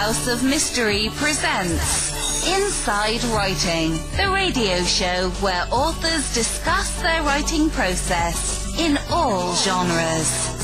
[0.00, 8.74] House of Mystery presents Inside Writing, the radio show where authors discuss their writing process
[8.78, 10.56] in all genres.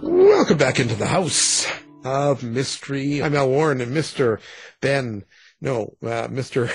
[0.00, 1.66] Welcome back into the House
[2.04, 3.20] of Mystery.
[3.20, 4.38] I'm Al Warren and Mr.
[4.80, 5.24] Ben.
[5.60, 6.68] No, uh, Mr.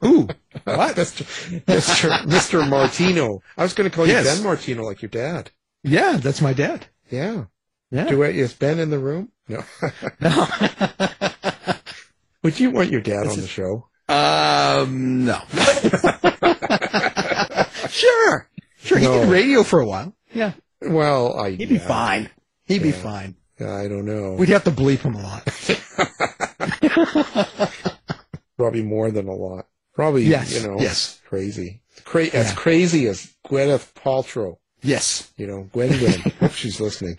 [0.00, 0.28] Who?
[0.64, 0.96] What?
[0.96, 1.26] Mr.
[1.66, 2.18] Mr.
[2.22, 2.66] Mr.
[2.66, 3.42] Martino.
[3.58, 4.24] I was going to call Yes.
[4.24, 5.50] you Ben Martino like your dad.
[5.84, 6.86] Yeah, that's my dad.
[7.10, 7.44] Yeah.
[7.90, 8.06] Yeah.
[8.06, 9.30] Do I, is Ben in the room?
[9.48, 9.64] No.
[10.20, 10.46] No.
[12.42, 13.88] Would you want your dad on the show?
[14.08, 15.40] um, no.
[17.88, 18.48] sure.
[18.80, 18.98] Sure.
[18.98, 20.14] He did radio for a while.
[20.32, 20.52] Yeah.
[20.80, 21.50] Well, I.
[21.50, 22.30] He'd be yeah, fine.
[22.66, 23.34] He'd be fine.
[23.60, 24.34] I don't know.
[24.38, 25.44] We'd have to bleep him a lot.
[28.56, 29.66] Probably more than a lot.
[29.94, 31.20] Probably, Yes, you know, yes.
[31.28, 31.82] crazy.
[32.04, 34.58] Cra- As crazy as Gwyneth Paltrow.
[34.82, 35.30] yes.
[35.36, 36.20] you know, Gwen Gwen.
[36.40, 37.18] Hope she's listening.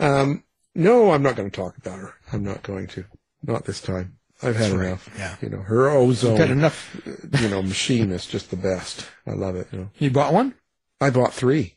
[0.00, 0.42] Um,
[0.76, 2.14] no, I'm not going to talk about her.
[2.32, 3.04] I'm not going to.
[3.42, 4.18] Not this time.
[4.42, 4.86] I've had right.
[4.88, 5.08] enough.
[5.18, 5.36] Yeah.
[5.40, 7.00] You know, her ozone, Got enough.
[7.40, 9.06] you know, machine is just the best.
[9.26, 9.68] I love it.
[9.72, 10.54] You know, You bought one?
[11.00, 11.76] I bought three.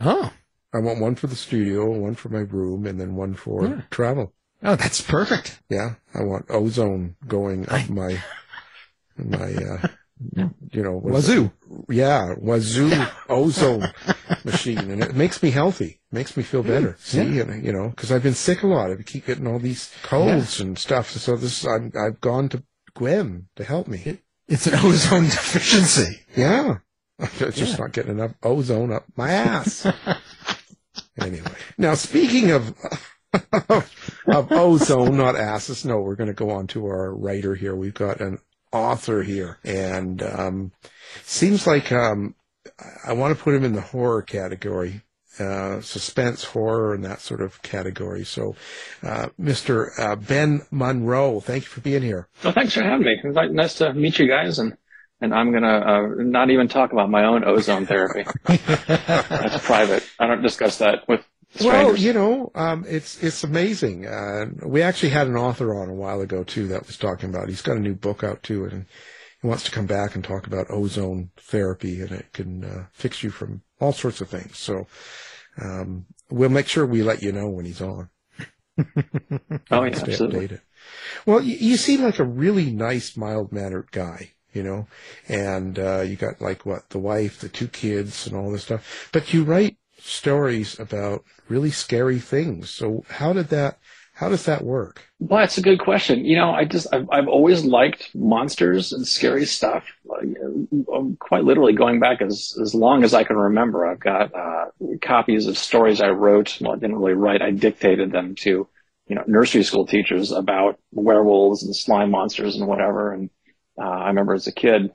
[0.00, 0.32] Oh.
[0.72, 3.82] I want one for the studio, one for my room, and then one for Yeah.
[3.90, 4.32] travel.
[4.62, 5.60] Oh, that's perfect.
[5.68, 8.22] Yeah, I want ozone going up my
[9.16, 9.88] my uh,
[10.72, 11.44] you know Wazoo.
[11.70, 11.94] it?
[11.94, 12.90] Yeah, wazoo
[13.28, 13.88] ozone
[14.50, 16.00] machine, and it makes me healthy.
[16.10, 16.96] Makes me feel better.
[16.98, 17.42] See, yeah.
[17.42, 18.90] and, you know, because I've been sick a lot.
[18.90, 21.10] I keep getting all these colds and stuff.
[21.10, 22.62] So this, I'm, I've gone to
[22.94, 24.20] Gwen to help me.
[24.48, 26.20] It's an ozone deficiency.
[26.36, 26.78] Yeah,
[27.18, 29.86] I'm just not getting enough ozone up my ass.
[31.20, 32.74] anyway, now speaking of
[34.26, 35.84] of ozone, not asses.
[35.84, 37.76] No, we're going to go on to our writer here.
[37.76, 38.38] We've got an
[38.72, 40.72] author here, and um,
[41.24, 42.34] seems like um,
[43.04, 45.02] I want to put him in the horror category,
[45.38, 48.24] uh, suspense horror, and that sort of category.
[48.24, 48.56] So,
[49.02, 49.90] uh, Mr.
[49.98, 52.28] Uh, Ben Monroe, thank you for being here.
[52.42, 53.16] Well, thanks for having me.
[53.22, 54.76] It's like, nice to meet you guys, and
[55.20, 58.24] and I'm gonna uh, not even talk about my own ozone therapy.
[58.46, 60.08] That's private.
[60.18, 61.72] I don't discuss that with Strangers.
[61.72, 64.06] Well, you know, um, it's it's amazing.
[64.06, 67.48] Uh, we actually had an author on a while ago too that was talking about.
[67.48, 68.84] He's got a new book out too, and
[69.40, 73.22] he wants to come back and talk about ozone therapy, and it can uh, fix
[73.22, 74.58] you from all sorts of things.
[74.58, 74.86] So
[75.62, 78.10] um, we'll make sure we let you know when he's on.
[78.78, 80.48] oh yeah, absolutely.
[80.48, 80.60] updated.
[81.26, 84.86] Well, you, you seem like a really nice, mild mannered guy, you know,
[85.28, 89.08] and uh, you got like what the wife, the two kids, and all this stuff.
[89.12, 92.70] But you write stories about really scary things.
[92.70, 93.78] So how did that?
[94.18, 95.00] How does that work?
[95.20, 96.24] Well, that's a good question.
[96.24, 99.84] You know, I just I've, I've always liked monsters and scary stuff.
[100.10, 104.64] Uh, quite literally, going back as as long as I can remember, I've got uh,
[105.00, 106.58] copies of stories I wrote.
[106.60, 107.42] Well, I didn't really write.
[107.42, 108.66] I dictated them to
[109.06, 113.12] you know nursery school teachers about werewolves and slime monsters and whatever.
[113.12, 113.30] And
[113.80, 114.90] uh, I remember as a kid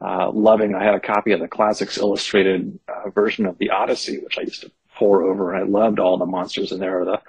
[0.00, 0.74] uh, loving.
[0.74, 4.42] I had a copy of the Classics Illustrated uh, version of the Odyssey, which I
[4.42, 5.54] used to pore over.
[5.54, 7.04] I loved all the monsters in there.
[7.04, 7.20] The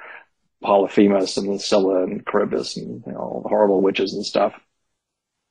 [0.63, 4.53] Polyphemus and Scylla and Charybdis and you know, all the horrible witches and stuff.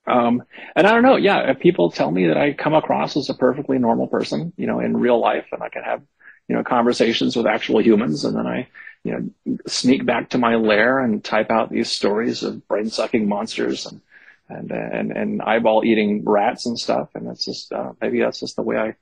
[0.06, 0.42] Um,
[0.74, 3.34] and I don't know, yeah, if people tell me that I come across as a
[3.34, 6.02] perfectly normal person, you know, in real life and I can have,
[6.48, 8.68] you know, conversations with actual humans and then I,
[9.04, 9.12] you
[9.46, 13.86] know, sneak back to my lair and type out these stories of brain sucking monsters
[13.86, 14.00] and,
[14.48, 17.10] and, and, and eyeball eating rats and stuff.
[17.14, 18.96] And that's just, uh, maybe that's just the way I,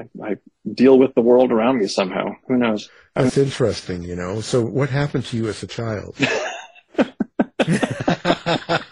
[0.00, 0.36] I, I
[0.72, 2.36] deal with the world around me somehow.
[2.48, 2.90] Who knows?
[3.14, 4.40] That's interesting, you know.
[4.40, 6.16] So what happened to you as a child?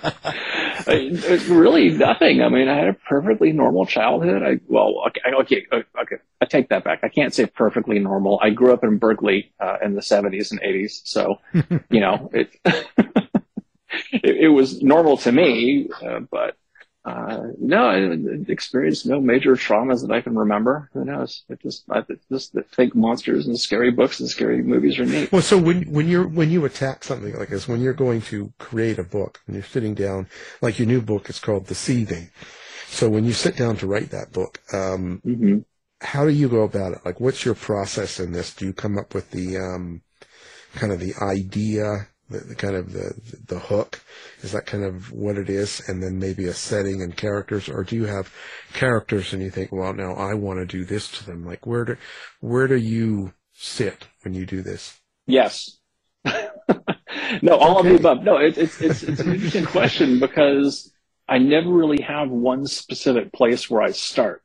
[0.89, 2.43] It's really nothing.
[2.43, 4.43] I mean, I had a perfectly normal childhood.
[4.43, 5.67] I well, okay, okay,
[6.00, 6.17] okay.
[6.41, 7.00] I take that back.
[7.03, 8.38] I can't say perfectly normal.
[8.43, 11.38] I grew up in Berkeley uh, in the '70s and '80s, so
[11.91, 12.56] you know it.
[14.12, 16.56] it, it was normal to me, uh, but
[17.06, 20.91] uh, no, I experienced no major traumas that I can remember.
[20.93, 21.44] Who knows?
[21.49, 22.03] It just, I
[22.33, 25.31] just think monsters and scary books and scary movies are neat.
[25.31, 28.53] Well, so when when you're when you attack something like this, when you're going to
[28.58, 30.26] create a book, and you're sitting down,
[30.61, 32.29] like your new book is called The Seething.
[32.88, 35.58] So when you sit down to write that book, um, hmm
[36.03, 36.99] how do you go about it?
[37.05, 38.55] Like, what's your process in this?
[38.55, 40.03] Do you come up with the um,
[40.75, 43.14] kind of the idea, the, the kind of the
[43.46, 44.00] the hook?
[44.43, 47.84] Is that kind of what it is, and then maybe a setting and characters, or
[47.84, 48.32] do you have
[48.73, 51.44] characters and you think, well, now I want to do this to them?
[51.44, 51.96] Like, where do
[52.40, 55.00] where do you sit when you do this?
[55.26, 55.78] Yes.
[57.43, 57.90] no, all of Okay.
[57.90, 58.23] the above.
[58.23, 60.93] No, it, it's it's it's an interesting question because
[61.29, 64.43] I never really have one specific place where I start.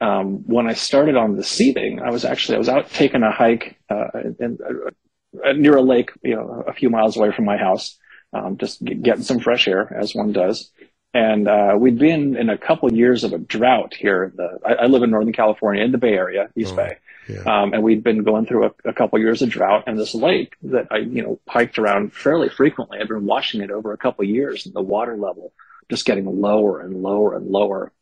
[0.00, 3.32] Um, when I started on the seething, I was actually I was out taking a
[3.32, 4.06] hike uh,
[4.38, 4.90] in, uh,
[5.32, 7.96] near a lake, you know, a few miles away from my house,
[8.32, 10.70] um, just get, getting some fresh air as one does.
[11.14, 14.32] And uh, we'd been in a couple of years of a drought here.
[14.36, 16.98] The, I, I, live in Northern California, in the Bay Area, East Oh, Bay,
[17.28, 17.40] Yeah.
[17.62, 19.84] um, and we'd been going through a, a couple of years of drought.
[19.86, 22.98] And this lake that I, you know, hiked around fairly frequently.
[23.00, 25.52] I've been watching it over a couple of years, and the water level
[25.90, 27.92] just getting lower and lower and lower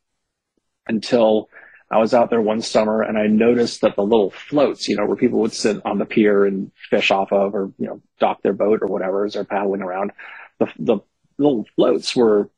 [0.88, 1.48] until
[1.90, 5.06] I was out there one summer and I noticed that the little floats, you know,
[5.06, 8.42] where people would sit on the pier and fish off of or, you know, dock
[8.42, 10.12] their boat or whatever as they're paddling around,
[10.58, 10.98] the, the
[11.38, 12.50] little floats were,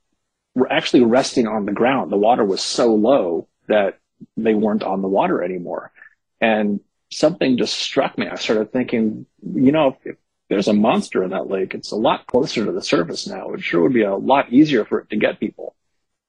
[0.55, 2.11] were actually resting on the ground.
[2.11, 3.99] The water was so low that
[4.37, 5.93] they weren't on the water anymore.
[6.41, 6.81] And
[7.11, 8.29] something just struck me.
[8.29, 10.17] I started thinking, you know, if,
[10.49, 13.53] there's a monster in that lake, it's a lot closer to the surface now.
[13.53, 15.75] It sure would be a lot easier for it to get people.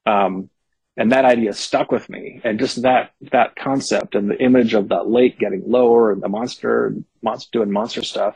[0.06, 0.50] Um,
[1.00, 2.42] and that idea stuck with me.
[2.44, 6.28] And just that that concept and the image of that lake getting lower and the
[6.28, 8.36] monster monster doing monster stuff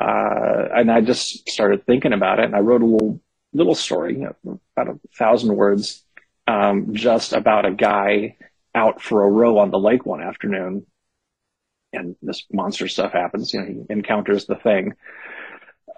[0.00, 2.44] uh, and i just started thinking about it.
[2.44, 3.20] And i wrote a little
[3.52, 6.04] little story you know, about a thousand words
[6.46, 8.36] um, just about a guy
[8.76, 10.86] out for a row on the lake one afternoon.
[11.92, 14.94] And this monster stuff happens you know he encounters the thing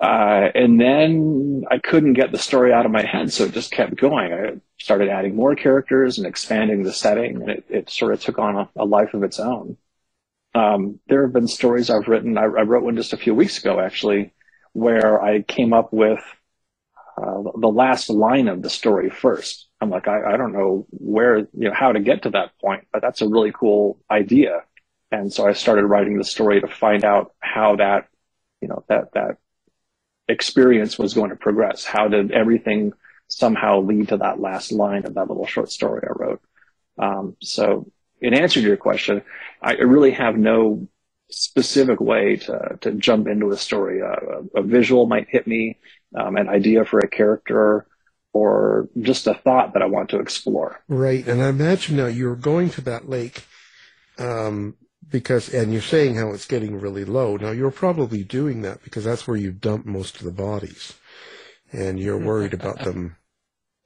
[0.01, 3.71] uh, and then I couldn't get the story out of my head, so it just
[3.71, 4.33] kept going.
[4.33, 8.39] I started adding more characters and expanding the setting, and it, it sort of took
[8.39, 9.77] on a, a life of its own.
[10.55, 12.39] Um, there have been stories I've written.
[12.39, 14.33] I, I, wrote one just a few weeks ago, actually,
[14.73, 16.21] where I came up with
[17.17, 19.69] uh, the last line of the story first.
[19.83, 22.87] I'm like, I, I don't know where, you know, how to get to that point,
[22.91, 24.63] but that's a really cool idea.
[25.13, 28.09] And so I started writing the story to find out how that,
[28.61, 29.37] you know, that, that
[30.31, 31.85] experience was going to progress.
[31.85, 32.93] How did everything
[33.29, 36.41] somehow lead to that last line of that little short story I wrote?
[36.99, 37.91] Um, so
[38.21, 39.23] in answer to your question,
[39.63, 40.89] I really have no
[41.31, 44.03] specific way to, to jump into a story.
[44.03, 45.79] Uh, a visual might hit me,
[46.19, 47.87] um, an idea for a character,
[48.33, 50.81] or just a thought that I want to explore.
[50.89, 51.27] Right.
[51.27, 53.45] And I imagine now you're going to that lake,
[54.19, 54.77] um,
[55.11, 57.37] because, and you're saying how it's getting really low.
[57.37, 60.95] Now you're probably doing that because that's where you dump most of the bodies
[61.73, 63.17] and you're worried about them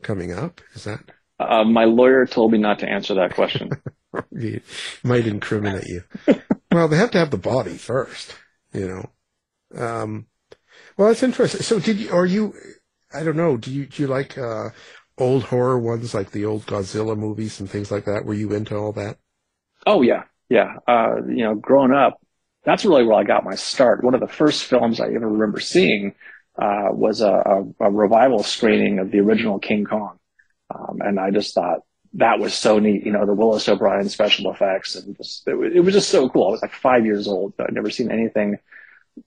[0.03, 0.61] coming up.
[0.75, 1.00] Is that?
[1.38, 3.71] Uh, my lawyer told me not to answer that question.
[4.32, 4.62] it
[5.03, 6.03] might incriminate you.
[6.71, 8.37] well, they have to have the body first,
[8.73, 9.81] you know.
[9.81, 10.26] Um,
[10.97, 11.62] well, that's interesting.
[11.62, 12.55] So did you, are you,
[13.12, 14.71] I don't know, do you, do you like, uh,
[15.19, 18.25] old horror ones like the old Godzilla movies and things like that?
[18.25, 19.19] Were you into all that?
[19.87, 20.25] Oh yeah,
[20.55, 20.77] yeah.
[20.87, 22.21] Uh, you know, growing up,
[22.65, 24.05] that's really where I got my start.
[24.05, 26.15] One of the first films I ever remember seeing
[26.56, 30.17] uh, was a, a, a, revival screening of the original King Kong,
[30.73, 31.81] um, and I just thought
[32.12, 33.05] that was so neat.
[33.05, 36.29] You know, the Willis O'Brien special effects, and just, it, was, it was just so
[36.29, 36.47] cool.
[36.47, 37.55] I was like five years old.
[37.57, 38.59] But I'd never seen anything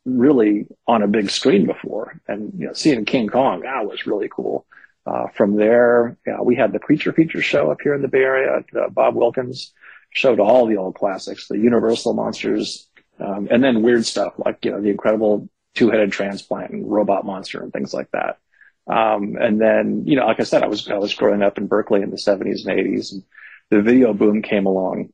[0.05, 4.29] really on a big screen before, and you know, seeing King Kong that was really
[4.33, 4.65] cool.
[5.05, 8.19] Uh, from there, know, we had the Creature Feature show up here in the Bay
[8.19, 8.63] Area.
[8.73, 9.73] Uh, Bob Wilkins
[10.17, 14.71] showed all the old classics, the Universal monsters, um, and then weird stuff like you
[14.71, 18.39] know the Incredible Two-Headed Transplant and Robot Monster and things like that.
[18.87, 21.67] Um, and then you know, like I said, I was I was growing up in
[21.67, 23.23] Berkeley in the 70s and 80s, and
[23.69, 25.09] the video boom came along,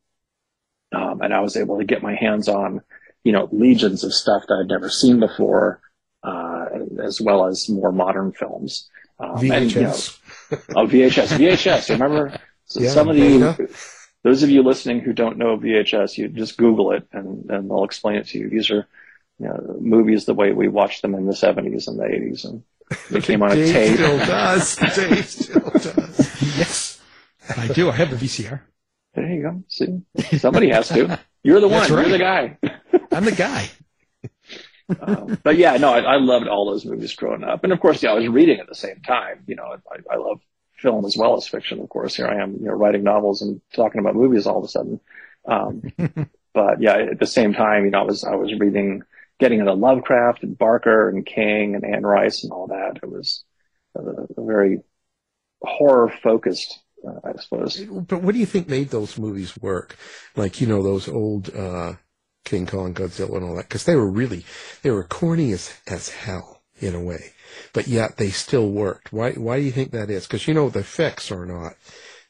[0.95, 2.81] um, and I was able to get my hands on
[3.25, 5.81] you know legions of stuff that I'd never seen before,
[6.23, 6.65] uh,
[7.03, 8.89] as well as more modern films.
[9.19, 9.51] Um, VHS.
[9.51, 11.89] And, you know, oh, VHS, VHS.
[11.89, 13.69] Remember so yeah, some of the
[14.23, 17.83] those of you listening who don't know VHS, you just Google it and, and they'll
[17.83, 18.49] explain it to you.
[18.49, 18.87] These are
[19.39, 22.45] you know, movies the way we watched them in the 70s and the 80s.
[22.45, 22.63] And
[23.09, 23.97] they came on a tape.
[23.97, 23.97] Dave tape.
[23.97, 24.75] still does.
[24.75, 26.57] Dave still does.
[26.57, 27.01] yes,
[27.57, 27.89] I do.
[27.89, 28.61] I have the VCR.
[29.13, 29.63] There you go.
[29.67, 31.19] See, somebody has to.
[31.43, 31.81] You're the one.
[31.91, 32.07] Right.
[32.07, 32.57] You're the guy.
[33.11, 33.69] I'm the guy.
[35.01, 38.01] um, but yeah, no, I, I, loved all those movies growing up, and of course,
[38.01, 39.43] yeah, I was reading at the same time.
[39.47, 40.39] You know, I, I love
[40.83, 41.79] film as well as fiction.
[41.79, 44.65] Of course, here I am, you know, writing novels and talking about movies all of
[44.65, 44.99] a sudden.
[45.45, 45.81] Um,
[46.53, 49.01] but yeah, at the same time, you know, I was I was reading,
[49.39, 52.99] getting into Lovecraft and Barker and King and Anne Rice and all that.
[53.01, 53.43] It was
[53.95, 54.81] a, a very
[55.61, 56.79] horror focused.
[57.05, 57.81] Uh, I suppose.
[57.81, 59.97] But what do you think made those movies work?
[60.37, 61.95] Like, you know, those old, uh,
[62.45, 64.45] King Kong, Godzilla and all that, because they were really,
[64.83, 67.32] they were corny as, as hell in a way,
[67.73, 69.13] but yet they still worked.
[69.13, 70.25] Why, why do you think that is?
[70.27, 71.73] Because, you know, the effects are not,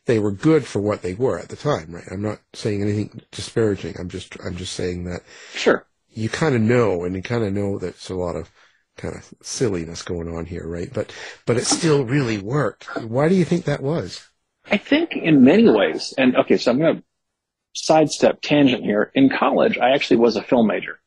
[0.06, 2.08] they were good for what they were at the time, right?
[2.12, 3.96] I'm not saying anything disparaging.
[4.00, 5.22] I'm just, I'm just saying that.
[5.54, 5.86] Sure.
[6.10, 8.52] You kind of know, and you kind of know that it's a lot of
[8.98, 10.94] kind of silliness going on here, right?
[10.94, 11.14] But,
[11.46, 12.86] but it still really worked.
[13.04, 14.30] Why do you think that was?
[14.70, 17.04] I think in many ways, and okay, so I'm going to
[17.76, 19.12] sidestep tangent here.
[19.14, 21.00] In college, I actually was a film major.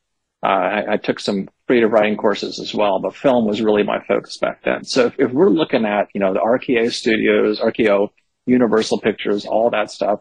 [0.46, 3.98] Uh, I, I, took some creative writing courses as well, but film was really my
[4.06, 4.84] focus back then.
[4.84, 8.10] So if, if we're looking at, you know, the RKO studios, RKO,
[8.46, 10.20] Universal Pictures, all that stuff,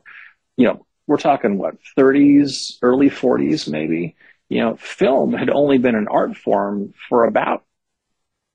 [0.57, 4.15] you know, we're talking what, 30s, early 40s maybe?
[4.49, 7.63] You know, film had only been an art form for about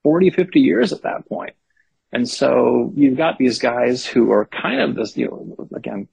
[0.03, 1.55] 40, 50 years at that point.
[2.13, 6.09] And so you've got these guys who are kind of this, you know, again,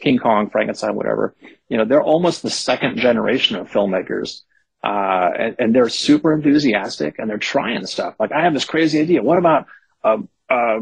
[0.00, 1.36] King Kong, Frankenstein, whatever,
[1.68, 4.42] you know, they're almost the second generation of filmmakers.
[4.82, 8.14] Uh, and, and, they're super enthusiastic and they're trying stuff.
[8.20, 9.22] Like I have this crazy idea.
[9.22, 9.66] What about
[10.04, 10.18] a,
[10.48, 10.78] a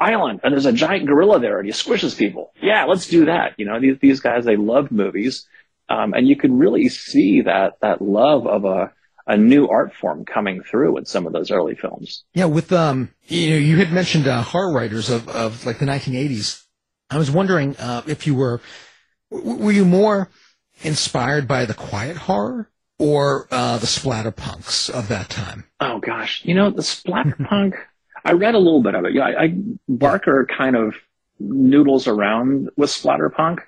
[0.00, 2.54] island and there's a giant gorilla there and he squishes people?
[2.62, 3.52] Yeah, let's do that.
[3.58, 5.46] You know, these, these guys, they love movies.
[5.90, 8.92] Um, and you can really see that, that love of a,
[9.26, 12.24] a new art form coming through in some of those early films.
[12.34, 15.86] Yeah, with um, you know, you had mentioned uh, horror writers of of like the
[15.86, 16.62] 1980s.
[17.10, 18.60] I was wondering uh, if you were
[19.30, 20.28] were you more
[20.82, 25.64] inspired by the quiet horror or uh, the splatterpunks of that time?
[25.80, 27.74] Oh gosh, you know the splatterpunk.
[28.24, 29.14] I read a little bit of it.
[29.14, 29.54] Yeah, I, I
[29.88, 30.94] Barker kind of
[31.38, 33.58] noodles around with splatterpunk.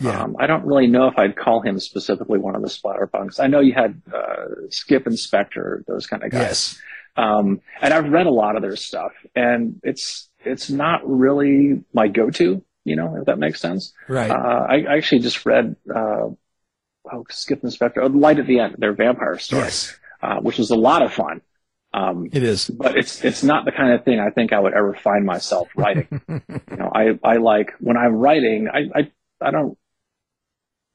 [0.00, 0.22] Yeah.
[0.22, 3.38] Um, I don't really know if I'd call him specifically one of the splatterpunks.
[3.38, 6.40] I know you had uh, Skipp and Spector, those kind of guys.
[6.40, 6.80] Yes.
[7.16, 12.08] Um, and I've read a lot of their stuff, and it's it's not really my
[12.08, 12.64] go-to.
[12.84, 13.92] You know, if that makes sense.
[14.08, 14.30] Right.
[14.30, 16.30] Uh, I, I, actually just read uh,
[17.10, 19.96] oh, Skipp oh, Light at the End, their vampire story, yes.
[20.22, 21.40] uh, which was a lot of fun.
[21.94, 24.72] Um, it is, but it's it's not the kind of thing I think I would
[24.72, 26.08] ever find myself writing.
[26.28, 29.76] you know, I I like when I'm writing, I I, I don't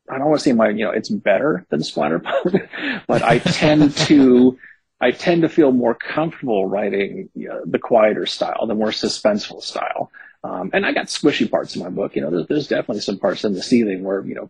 [0.10, 2.70] I don't want to say my, you know, it's better than Splatterpunk,
[3.08, 4.58] but I tend to,
[5.02, 9.62] I tend to feel more comfortable writing you know, the quieter style, the more suspenseful
[9.62, 10.12] style.
[10.44, 12.16] Um, and I got squishy parts in my book.
[12.16, 14.50] You know, there's, there's definitely some parts in the Seething where, you know,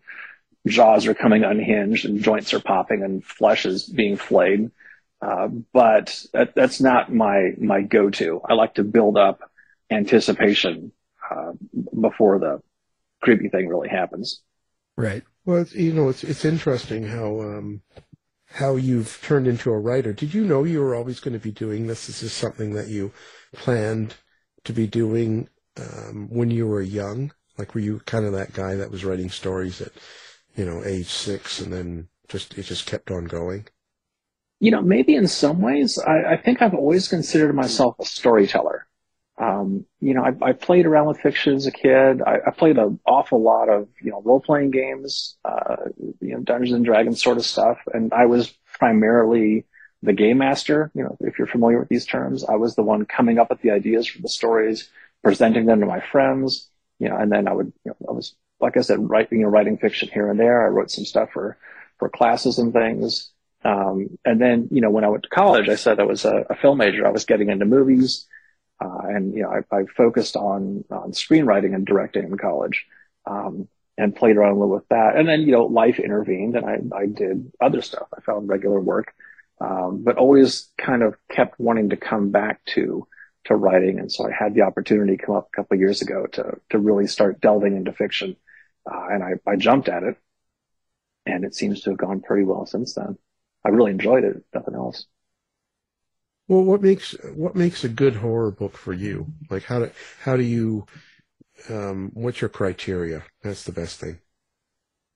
[0.70, 4.72] jaws are coming unhinged and joints are popping and flesh is being flayed.
[5.22, 8.42] Uh, but that, that's not my, my go-to.
[8.48, 9.50] I like to build up
[9.90, 10.92] anticipation,
[11.32, 11.54] uh,
[12.00, 12.62] before the
[13.22, 14.42] creepy thing really happens.
[14.96, 15.24] Right.
[15.46, 17.82] Well, it's, you know, it's it's interesting how um,
[18.46, 20.12] how you've turned into a writer.
[20.14, 22.10] Did you know you were always going to be doing this?
[22.10, 23.12] Is this something that you
[23.54, 24.16] planned
[24.66, 27.32] to be doing um, when you were young?
[27.58, 29.94] Like, were you kind of that guy that was writing stories at,
[30.58, 33.68] you know, age six, and then just it just kept on going?
[34.60, 38.88] You know, maybe in some ways, I, I think I've always considered myself a storyteller.
[39.40, 42.24] Um, you know, I, I, played around with fiction as a kid.
[42.24, 45.76] I, I played an awful lot of, you know, role playing games, uh,
[46.20, 47.78] you know, Dungeons and Dragons sort of stuff.
[47.94, 49.68] And I was primarily
[50.02, 50.90] the game master.
[50.96, 53.62] You know, if you're familiar with these terms, I was the one coming up with
[53.62, 54.90] the ideas for the stories,
[55.24, 58.36] presenting them to my friends, you know, and then I would, you know, I was,
[58.60, 60.66] like I said, writing, know, writing fiction here and there.
[60.66, 61.58] I wrote some stuff for,
[62.00, 63.32] for classes and things.
[63.64, 66.46] Um, and then, you know, when I went to college, I said I was a,
[66.50, 67.06] a film major.
[67.06, 68.28] I was getting into movies.
[68.80, 72.86] Uh, and you know, I, I, focused on on screenwriting and directing in college,
[73.26, 75.16] um, and played around a little with that.
[75.16, 78.08] And then you know, life intervened, and I I did other stuff.
[78.16, 79.16] I found regular work,
[79.60, 83.08] um, but always kind of kept wanting to come back to
[83.48, 84.00] to writing.
[84.00, 87.08] And so I had the opportunity come up a couple years ago to to really
[87.08, 88.36] start delving into fiction,
[88.90, 90.18] uh, and I I jumped at it,
[91.26, 93.18] and it seems to have gone pretty well since then.
[93.66, 94.44] I really enjoyed it.
[94.54, 95.08] Nothing else.
[96.48, 99.28] Well, what makes what makes a good horror book for you?
[99.50, 100.86] Like how do how do you
[101.70, 103.24] um, what's your criteria?
[103.44, 104.20] That's the best thing.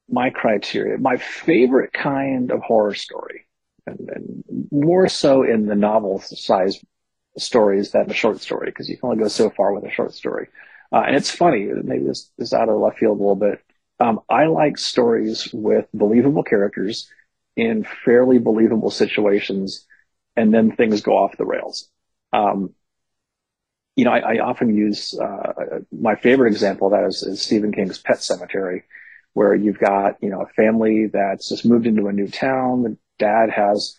[0.10, 3.48] My criteria, my favorite kind of horror story,
[3.88, 6.84] and, and more so in the novel size
[7.38, 10.14] stories than a short story, because you can only go so far with a short
[10.14, 10.48] story.
[10.92, 13.62] Uh, and it's funny, maybe this is out of left field a little bit.
[14.00, 17.10] Um, I like stories with believable characters
[17.56, 19.86] in fairly believable situations
[20.36, 21.90] and then things go off the rails.
[22.34, 22.74] Um,
[23.96, 27.74] you know, I, I often use uh, my favorite example of that is, is Stephen
[27.74, 28.84] King's Pet Sematary,
[29.34, 32.84] where you've got you know a family that's just moved into a new town.
[32.84, 33.96] The dad has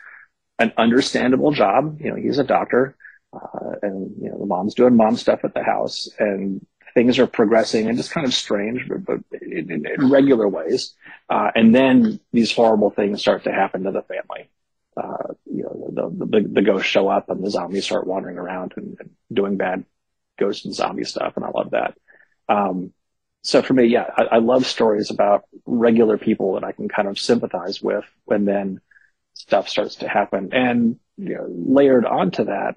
[0.58, 2.00] an understandable job.
[2.00, 2.96] You know, he's a doctor,
[3.32, 7.26] uh, and you know the mom's doing mom stuff at the house, and things are
[7.26, 10.94] progressing and just kind of strange, but, but in, in, in regular ways.
[11.30, 14.50] Uh, and then these horrible things start to happen to the family
[14.96, 18.74] uh, you know, the, the, the, ghosts show up and the zombies start wandering around
[18.76, 19.84] and, and, doing bad
[20.38, 21.32] ghost and zombie stuff.
[21.36, 21.96] And I love that.
[22.48, 22.92] Um,
[23.42, 27.08] so for me, yeah, I, I, love stories about regular people that I can kind
[27.08, 28.80] of sympathize with when then
[29.32, 30.50] stuff starts to happen.
[30.52, 32.76] And, you know, layered onto that,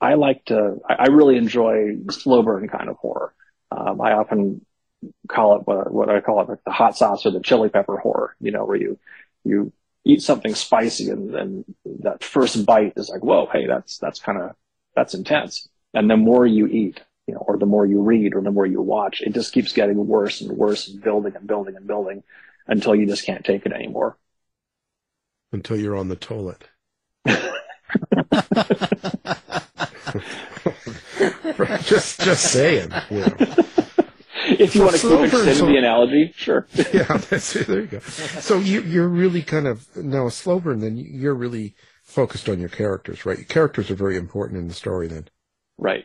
[0.00, 3.34] I like to, I, I really enjoy slow burn kind of horror.
[3.70, 4.64] Um, I often
[5.28, 7.98] call it what, what I call it like the hot sauce or the chili pepper
[7.98, 8.98] horror, you know, where you,
[9.44, 9.72] you
[10.04, 11.64] eat something spicy and then
[12.00, 14.56] that first bite is like, whoa, hey, that's, that's kind of,
[14.96, 15.68] that's intense.
[15.92, 18.66] And the more you eat, you know, or the more you read or the more
[18.66, 22.22] you watch, it just keeps getting worse and worse and building and building and building
[22.66, 24.16] until you just can't take it anymore.
[25.52, 26.64] Until you're on the toilet.
[31.84, 32.90] just, just saying.
[33.10, 33.36] You know.
[34.52, 36.66] If you So want to keep Slow extending so- the analogy, sure.
[36.92, 37.52] yeah, that's.
[37.52, 37.98] There you go.
[38.00, 40.80] So you, you're really kind of now a slow burn.
[40.80, 43.38] Then you're really focused on your characters, right?
[43.38, 45.06] Your characters are very important in the story.
[45.08, 45.28] Then,
[45.78, 46.04] right.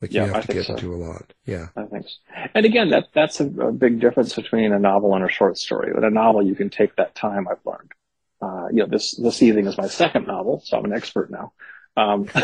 [0.00, 0.74] like Yeah, you have I to think get so.
[0.74, 1.34] into a lot.
[1.44, 2.48] Yeah, I think so.
[2.54, 5.92] And again, that that's a, a big difference between a novel and a short story.
[5.92, 7.46] With a novel, you can take that time.
[7.48, 7.92] I've learned.
[8.40, 11.52] Uh, you know, this The Seething is my second novel, so I'm an expert now.
[11.98, 12.28] Um,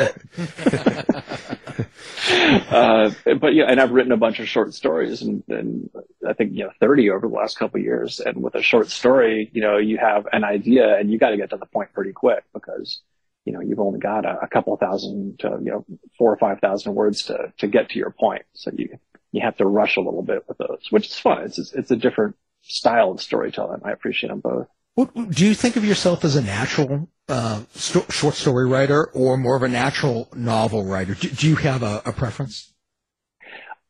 [2.71, 5.91] uh, but yeah, and I've written a bunch of short stories, and, and
[6.27, 8.19] I think you know 30 over the last couple years.
[8.19, 11.37] And with a short story, you know, you have an idea, and you got to
[11.37, 13.01] get to the point pretty quick because
[13.45, 15.85] you know you've only got a, a couple thousand to you know
[16.19, 18.43] four or five thousand words to to get to your point.
[18.55, 18.99] So you
[19.31, 21.45] you have to rush a little bit with those, which is fun.
[21.45, 23.83] It's it's a different style of storytelling.
[23.85, 24.67] I appreciate them both.
[24.97, 29.57] Do you think of yourself as a natural uh, sto- short story writer or more
[29.57, 31.15] of a natural novel writer?
[31.15, 32.73] Do, do you have a, a preference?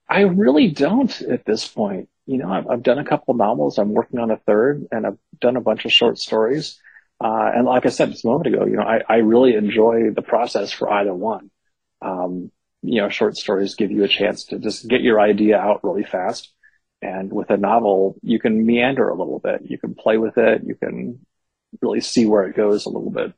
[0.09, 2.09] I really don't at this point.
[2.27, 3.77] You know, I've, I've done a couple of novels.
[3.79, 6.81] I'm working on a third, and I've done a bunch of short stories.
[7.23, 10.11] Uh, and like I said just a moment ago, you know, I, I really enjoy
[10.11, 11.51] the process for either one.
[12.01, 12.51] Um,
[12.83, 16.05] you know, short stories give you a chance to just get your idea out really
[16.05, 16.53] fast.
[17.05, 19.63] And with a novel, you can meander a little bit.
[19.65, 20.63] You can play with it.
[20.65, 21.21] You can
[21.83, 23.35] really see where it goes a little bit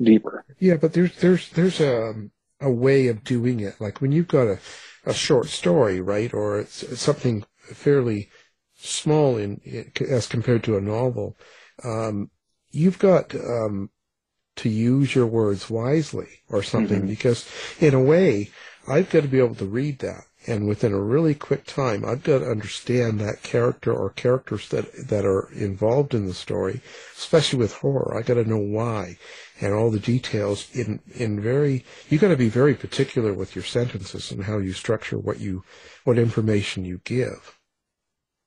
[0.00, 0.46] deeper.
[0.58, 0.76] yeah.
[0.76, 2.14] But there's there's there's a
[2.60, 3.80] a way of doing it.
[3.80, 4.58] Like when you've got a
[5.06, 8.30] a short story, right, or it's, it's something fairly
[8.76, 11.36] small in, in as compared to a novel.
[11.84, 12.30] Um,
[12.70, 13.90] you've got um,
[14.56, 17.08] to use your words wisely or something Mhm.
[17.08, 17.48] because
[17.80, 18.50] in a way
[18.88, 22.22] I've got to be able to read that and within a really quick time I've
[22.22, 26.80] got to understand that character or characters that that are involved in the story
[27.16, 29.18] especially with horror I got to know why
[29.60, 33.64] and all the details in in very you got to be very particular with your
[33.64, 35.62] sentences and how you structure what you
[36.04, 37.58] what information you give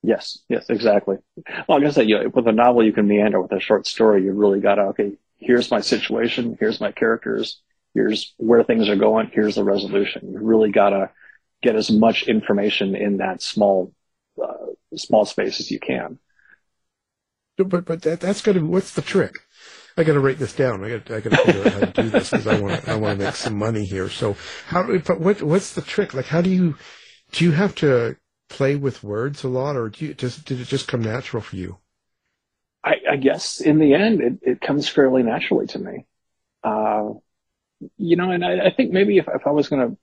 [0.03, 1.17] Yes, yes, exactly.
[1.67, 3.39] Well, I said, you know, with a novel, you can meander.
[3.39, 7.61] With a short story, you really got to, okay, here's my situation, here's my characters,
[7.93, 10.31] here's where things are going, here's the resolution.
[10.31, 11.11] You really got to
[11.61, 13.93] get as much information in that small,
[14.41, 16.19] uh, small space as you can.
[17.57, 19.35] But but that that's got to what's the trick?
[19.97, 20.83] I got to write this down.
[20.83, 22.95] I got I got to figure out how to do this because I want I
[22.95, 24.09] want to make some money here.
[24.09, 24.35] So
[24.67, 24.97] how?
[24.97, 26.13] But what what's the trick?
[26.13, 26.75] Like how do you
[27.31, 28.15] do you have to
[28.49, 31.55] play with words a lot, or do you just did it just come natural for
[31.55, 31.77] you?
[32.83, 36.05] I, I guess in the end, it, it comes fairly naturally to me.
[36.63, 37.09] Uh,
[37.97, 39.97] you know, and I, I think maybe if, if I was going to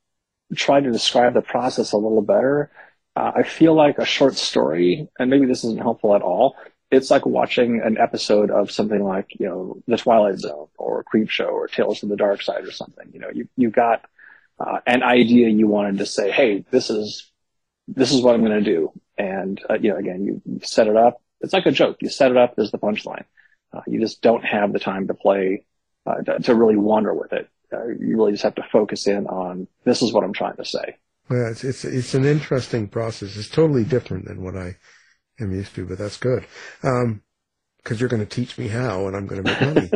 [0.55, 2.71] try to describe the process a little better,
[3.17, 6.57] uh, I feel like a short story, and maybe this isn't helpful at all.
[6.91, 11.51] It's like watching an episode of something like, you know, The Twilight Zone or Creepshow
[11.51, 13.11] or Tales from the Dark Side or something.
[13.13, 14.07] You know, you, you got
[14.59, 17.31] uh, an idea you wanted to say, hey, this is,
[17.89, 18.93] this is what I'm going to do.
[19.19, 21.21] And, uh, you know, again, you, you set it up.
[21.41, 21.99] It's like a joke.
[22.01, 22.57] You set it up.
[22.57, 23.25] There's the punchline.
[23.73, 25.65] Uh, you just don't have the time to play,
[26.07, 27.51] uh, to, to really wander with it.
[27.73, 30.65] Uh, you really just have to focus in on this is what I'm trying to
[30.65, 30.97] say.
[31.31, 33.37] Yeah, it's it's it's an interesting process.
[33.37, 34.77] It's totally different than what I
[35.41, 36.47] am used to, but that's good.
[36.83, 37.23] Um,
[37.79, 39.91] because you're going to teach me how, and I'm going to make money,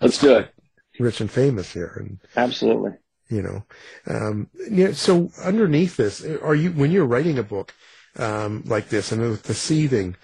[0.00, 0.54] Let's do it.
[0.98, 2.92] rich and famous here, and Absolutely.
[3.28, 3.64] you know
[4.06, 7.72] um yeah so underneath this are you when you're writing a book
[8.16, 10.14] um like this and with the seething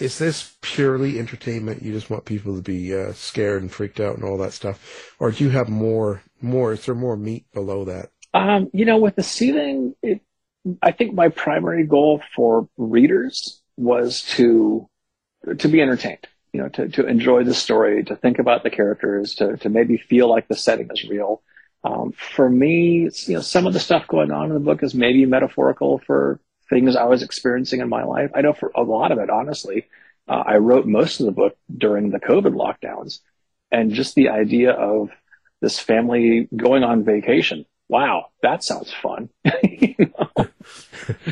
[0.00, 4.16] is this purely entertainment you just want people to be uh, scared and freaked out
[4.16, 7.84] and all that stuff or do you have more more is there more meat below
[7.84, 10.20] that Um, you know, with the seething, it,
[10.82, 14.88] I think my primary goal for readers was to
[15.58, 16.26] to be entertained.
[16.52, 19.96] You know, to to enjoy the story, to think about the characters, to to maybe
[19.96, 21.42] feel like the setting is real.
[21.82, 24.94] Um, for me, you know, some of the stuff going on in the book is
[24.94, 28.30] maybe metaphorical for things I was experiencing in my life.
[28.34, 29.86] I know for a lot of it, honestly,
[30.28, 33.18] uh, I wrote most of the book during the COVID lockdowns,
[33.70, 35.10] and just the idea of
[35.60, 37.66] this family going on vacation.
[37.88, 39.28] Wow, that sounds fun.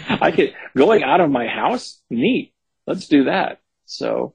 [0.09, 2.01] I could going out of my house.
[2.11, 2.53] Neat.
[2.87, 3.61] Let's do that.
[3.87, 4.35] So,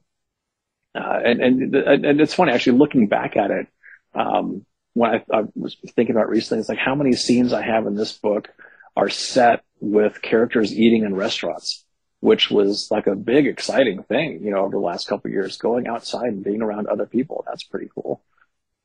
[0.94, 3.66] uh, and and and it's funny actually looking back at it.
[4.14, 4.64] Um,
[4.94, 7.96] when I, I was thinking about recently, it's like how many scenes I have in
[7.96, 8.48] this book
[8.96, 11.84] are set with characters eating in restaurants.
[12.20, 15.58] which was like a big exciting thing, you know, over the last couple of years,
[15.58, 17.44] going outside and being around other people.
[17.46, 18.22] That's pretty cool.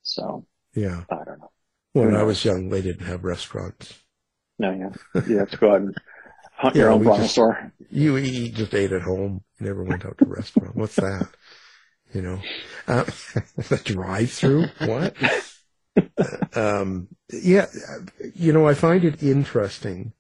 [0.01, 1.05] So Yeah.
[1.09, 1.51] I don't know.
[1.93, 3.93] When I was young, they didn't have restaurants.
[4.57, 5.21] No, yeah.
[5.25, 5.95] You have to go out and
[6.51, 7.37] hunt Yeah, your own just-
[7.89, 9.41] You you just ate at home.
[9.57, 10.75] You never went out to a restaurant.
[10.75, 11.29] What's that?
[12.13, 12.39] You know,
[12.89, 13.05] uh,
[13.69, 14.65] the drive-through.
[14.79, 15.15] What?
[16.57, 17.67] um, yeah,
[18.35, 20.11] you know, I find it interesting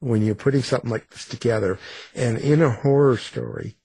[0.00, 1.78] when you're putting something like this together,
[2.14, 3.76] and in a horror story,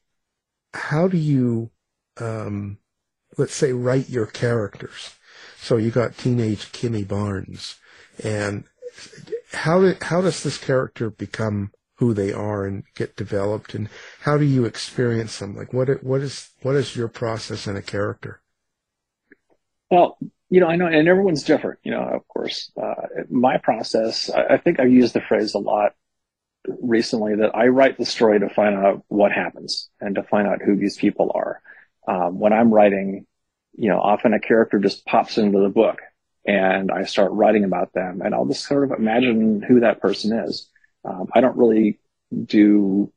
[0.73, 1.71] how do you,
[2.17, 2.77] um,
[3.37, 5.15] let's say, write your characters?
[5.57, 7.75] So you got teenage Kimmie Barnes,
[8.23, 8.65] and
[9.53, 13.89] how did, how does this character become who they are and get developed, and
[14.21, 15.55] how do you experience them?
[15.55, 18.41] Like, what what is what is your process in a character?
[19.89, 20.17] Well,
[20.49, 22.71] you know, I know, and everyone's different, you know, of course.
[22.79, 25.93] Uh, my process, I, I think I've used the phrase a lot
[26.67, 30.61] recently that I write the story to find out what happens and to find out
[30.61, 31.61] who these people are.
[32.07, 33.25] Um, when I'm writing,
[33.75, 35.99] you know, often a character just pops into the book
[36.45, 40.37] and I start writing about them and I'll just sort of imagine who that person
[40.39, 40.69] is.
[41.05, 41.99] Um, I don't really
[42.45, 43.11] do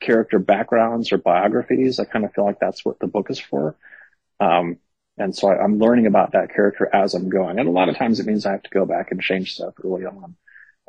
[0.00, 1.98] character backgrounds or biographies.
[1.98, 3.76] I kind of feel like that's what the book is for.
[4.40, 4.78] Um,
[5.18, 7.58] and so I, I'm learning about that character as I'm going.
[7.58, 9.74] And a lot of times it means I have to go back and change stuff
[9.84, 10.36] early on.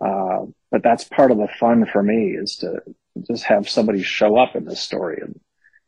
[0.04, 2.82] Uh, but that's part of the fun for me is to
[3.28, 5.40] just have somebody show up in this story and,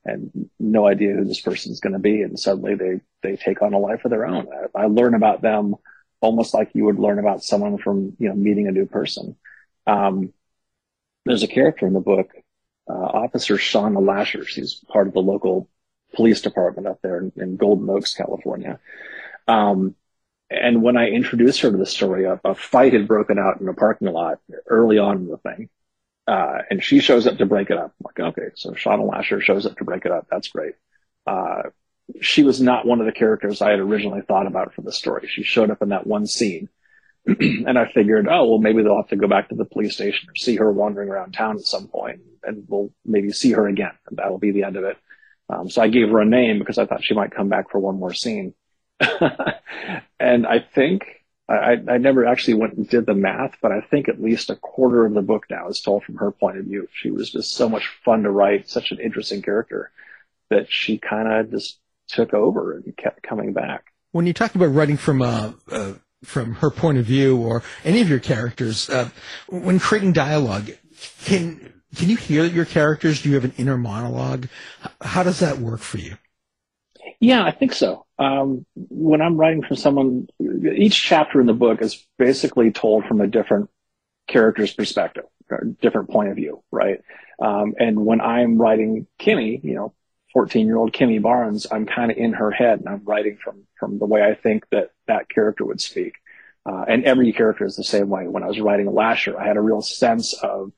[0.06, 2.22] and no idea who this person's going to be.
[2.22, 4.48] And suddenly they, they take on a life of their own.
[4.76, 5.76] I, I learn about them
[6.22, 9.36] almost like you would learn about someone from, you know, meeting a new person.
[9.88, 10.32] Um,
[11.26, 12.30] there's a character in the book,
[12.90, 14.54] uh, Officer Shauna Lashers.
[14.54, 15.70] He's part of the local
[16.16, 18.80] police department up there in, in Golden Oaks, California.
[19.48, 19.96] Um,
[20.54, 23.68] and when I introduced her to the story, a, a fight had broken out in
[23.68, 25.70] a parking lot early on in the thing.
[26.28, 27.94] Uh, and she shows up to break it up.
[28.00, 30.28] I'm like, okay, so Shauna Lasher shows up to break it up.
[30.32, 30.76] That's great.
[31.28, 31.64] Uh,
[32.22, 35.28] she was not one of the characters I had originally thought about for the story.
[35.28, 36.70] She showed up in that one scene.
[37.26, 40.30] and I figured, oh, well, maybe they'll have to go back to the police station
[40.30, 43.92] or see her wandering around town at some point and we'll maybe see her again.
[44.08, 44.98] And that'll be the end of it.
[45.50, 47.80] Um, so I gave her a name because I thought she might come back for
[47.80, 48.54] one more scene.
[50.20, 54.08] and I think I, I never actually went and did the math, but I think
[54.08, 56.88] at least a quarter of the book now is told from her point of view.
[56.94, 59.92] She was just so much fun to write, such an interesting character
[60.50, 63.92] that she kind of just took over and kept coming back.
[64.12, 68.00] When you talk about writing from uh, uh, from her point of view or any
[68.02, 69.10] of your characters, uh,
[69.50, 70.72] when creating dialogue,
[71.26, 73.22] can can you hear your characters?
[73.22, 74.48] Do you have an inner monologue?
[75.02, 76.18] How does that work for you?
[77.20, 78.06] Yeah, I think so.
[78.20, 83.22] Um, when I'm writing from someone, each chapter in the book is basically told from
[83.22, 83.70] a different
[84.28, 85.26] character's perspective,
[85.82, 87.02] different point of view, right?
[87.40, 89.94] Um, and when I'm writing Kimmie, you know,
[90.34, 93.64] 14 year old Kimmie Barnes, I'm kind of in her head and I'm writing from,
[93.80, 96.16] from the way I think that that character would speak.
[96.66, 98.28] Uh, and every character is the same way.
[98.28, 100.72] When I was writing Lasher, I had a real sense of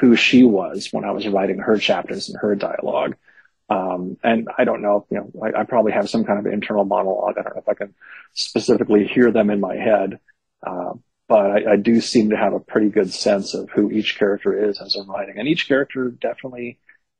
[0.00, 3.16] who she was when I was writing her chapters and her dialogue.
[3.68, 6.84] Um, and I don't know, you know, I, I, probably have some kind of internal
[6.84, 7.34] monologue.
[7.36, 7.94] I don't know if I can
[8.32, 10.20] specifically hear them in my head.
[10.64, 10.92] Uh,
[11.28, 14.68] but I, I, do seem to have a pretty good sense of who each character
[14.68, 15.38] is as I'm writing.
[15.38, 16.78] And each character definitely,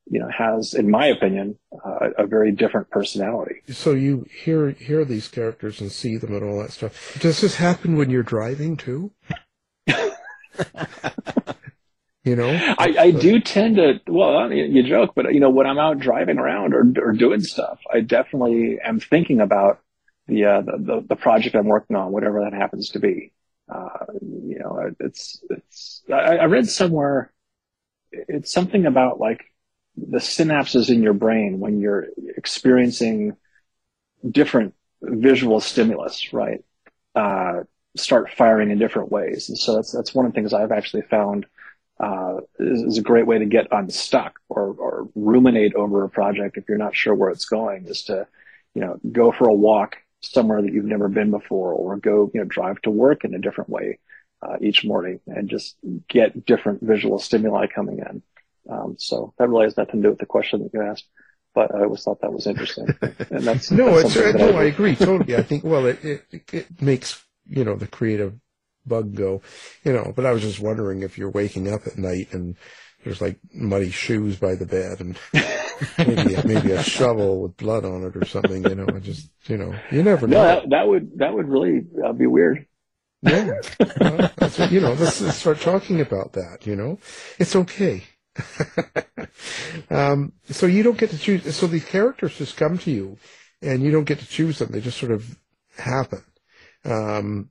[0.08, 3.62] you know, has, in my opinion, uh, a very different personality.
[3.68, 7.18] So you hear hear these characters and see them and all that stuff.
[7.20, 9.10] Does this happen when you're driving too?
[12.26, 14.00] you know, I, I do tend to.
[14.08, 17.78] Well, you joke, but you know, when I'm out driving around or or doing stuff,
[17.92, 19.80] I definitely am thinking about
[20.26, 23.32] the uh, the, the, the project I'm working on, whatever that happens to be.
[23.72, 26.02] Uh, you know, it's it's.
[26.12, 27.32] I, I read somewhere,
[28.10, 29.44] it's something about like
[29.96, 33.36] the synapses in your brain when you're experiencing
[34.28, 36.64] different visual stimulus, right?
[37.14, 37.62] Uh,
[37.96, 41.02] start firing in different ways, and so that's that's one of the things I've actually
[41.02, 41.46] found
[41.98, 46.58] uh, is, is, a great way to get unstuck or, or ruminate over a project
[46.58, 47.86] if you're not sure where it's going.
[47.86, 48.26] Is to
[48.74, 52.40] you know go for a walk somewhere that you've never been before, or go you
[52.40, 53.98] know drive to work in a different way
[54.42, 55.76] uh, each morning, and just
[56.08, 58.22] get different visual stimuli coming in.
[58.68, 61.06] Um, so that really has nothing to do with the question that you asked,
[61.54, 62.88] but I always thought that was interesting.
[63.30, 65.36] And that's no, that's it's, no, I, I agree totally.
[65.36, 68.34] I think well, it, it it makes you know the creative
[68.86, 69.42] bug go,
[69.84, 70.12] you know.
[70.14, 72.56] But I was just wondering if you're waking up at night and
[73.04, 75.18] there's like muddy shoes by the bed and
[75.98, 78.64] maybe maybe a shovel with blood on it or something.
[78.64, 80.36] You know, I just you know you never know.
[80.36, 82.66] No, that, that would that would really uh, be weird.
[83.22, 83.60] Yeah,
[84.00, 84.92] well, that's what, you know.
[84.92, 86.66] Let's, let's start talking about that.
[86.66, 86.98] You know,
[87.38, 88.04] it's okay.
[89.90, 91.56] um, so you don't get to choose.
[91.56, 93.18] So the characters just come to you,
[93.62, 94.70] and you don't get to choose them.
[94.70, 95.38] They just sort of
[95.76, 96.22] happen.
[96.84, 97.50] Um,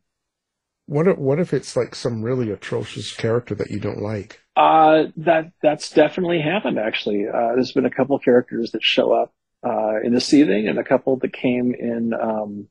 [0.88, 4.42] what if, what if it's like some really atrocious character that you don't like?
[4.56, 6.80] Uh, that that's definitely happened.
[6.80, 9.34] Actually, uh, there's been a couple characters that show up
[9.66, 12.14] uh, in the seething, and a couple that came in.
[12.14, 12.68] Um,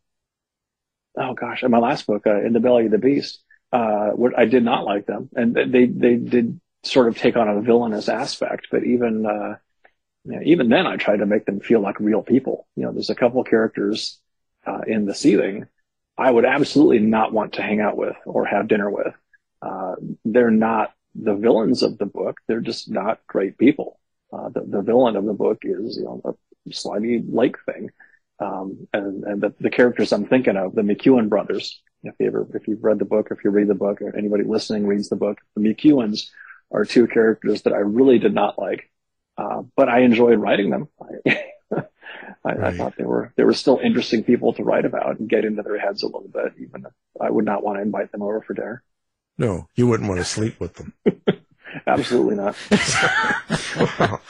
[1.18, 4.38] oh gosh, in my last book, uh, in the belly of the beast, uh, what
[4.38, 8.09] I did not like them, and they they did sort of take on a villainous
[8.09, 8.68] aspect.
[8.70, 9.57] But even uh,
[10.24, 12.66] you know, even then, I tried to make them feel like real people.
[12.77, 14.20] You know, there's a couple characters
[14.66, 15.66] uh, in the seething
[16.16, 19.14] I would absolutely not want to hang out with or have dinner with.
[19.61, 22.38] Uh, they're not the villains of the book.
[22.46, 23.98] They're just not great people.
[24.33, 27.90] Uh, the, the villain of the book is, you know, a slimy lake thing.
[28.40, 32.46] Um, and, and the, the characters I'm thinking of, the McEwen brothers, if you ever,
[32.55, 35.16] if you've read the book, if you read the book, or anybody listening reads the
[35.16, 36.31] book, the McEwens
[36.72, 38.90] are two characters that I really did not like.
[39.37, 40.88] Uh, but I enjoyed writing them.
[41.27, 41.44] I,
[42.45, 42.75] right.
[42.75, 45.63] I, thought they were they were still interesting people to write about and get into
[45.63, 46.53] their heads a little bit.
[46.61, 48.83] Even if I would not want to invite them over for dinner.
[49.39, 50.93] No, you wouldn't want to sleep with them.
[51.87, 52.57] Absolutely not.
[53.99, 54.21] well,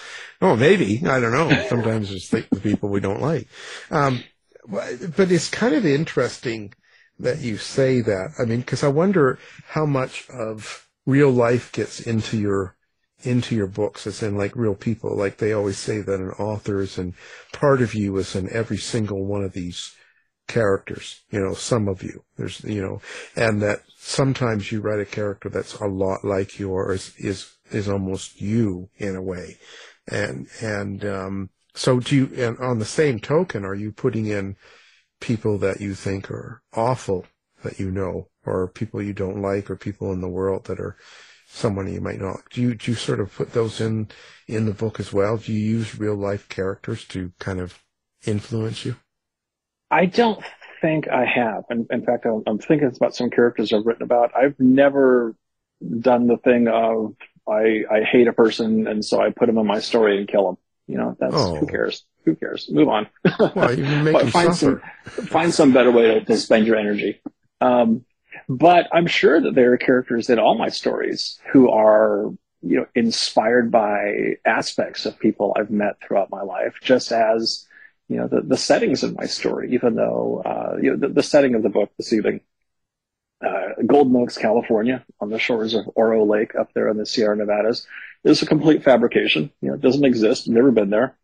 [0.41, 1.67] oh, maybe I don't know.
[1.69, 3.49] Sometimes we sleep with people we don't like.
[3.91, 4.25] Um,
[4.67, 6.73] but it's kind of interesting
[7.19, 8.31] that you say that.
[8.39, 12.77] I mean, because I wonder how much of real life gets into your
[13.27, 15.17] into your books as in like real people.
[15.17, 17.15] Like they always say that an author is and
[17.53, 19.95] part of you is in every single one of these
[20.47, 22.25] characters, you know, some of you.
[22.37, 23.01] There's, you know,
[23.35, 27.89] and that sometimes you write a character that's a lot like you yours is, is
[27.89, 29.59] almost you in a way.
[30.07, 34.57] And, and, um, so do you, and on the same token, are you putting in
[35.21, 37.27] people that you think are awful
[37.65, 40.97] that you know, or people you don't like, or people in the world that are
[41.55, 42.43] someone you might not.
[42.51, 44.09] Do you do you sort of put those in
[44.49, 45.37] in the book as well?
[45.37, 47.83] Do you use real life characters to kind of
[48.27, 48.97] influence you?
[49.91, 50.43] I don't
[50.81, 51.65] think I have.
[51.71, 54.33] In, in fact, I'm, I'm thinking about some characters I've written about.
[54.37, 55.37] I've never
[56.01, 57.15] done the thing of
[57.49, 60.51] I I hate a person and so I put him in my story and kill
[60.51, 60.57] him.
[60.87, 61.57] You know, that's oh.
[61.57, 62.05] who cares.
[62.25, 62.69] Who cares?
[62.71, 63.07] Move on.
[63.39, 64.83] Well, you make him find suffer.
[65.15, 67.21] some find some better way to, to spend your energy.
[67.61, 68.05] Um,
[68.49, 72.87] but I'm sure that there are characters in all my stories who are, you know,
[72.95, 77.67] inspired by aspects of people I've met throughout my life, just as,
[78.09, 81.23] you know, the, the settings of my story, even though, uh, you know, the, the
[81.23, 82.41] setting of the book, The Seething,
[83.45, 87.37] uh, Golden Oaks, California, on the shores of Oro Lake up there in the Sierra
[87.37, 87.87] Nevadas,
[88.25, 89.51] is a complete fabrication.
[89.61, 90.49] You know, it doesn't exist.
[90.49, 91.17] Never been there.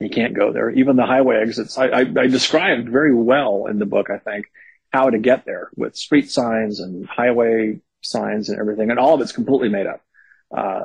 [0.00, 0.70] You can't go there.
[0.70, 4.46] Even the highway exits, I, I, I described very well in the book, I think,
[4.90, 9.20] how to get there with street signs and highway signs and everything, and all of
[9.20, 10.00] it's completely made up.
[10.56, 10.84] Uh,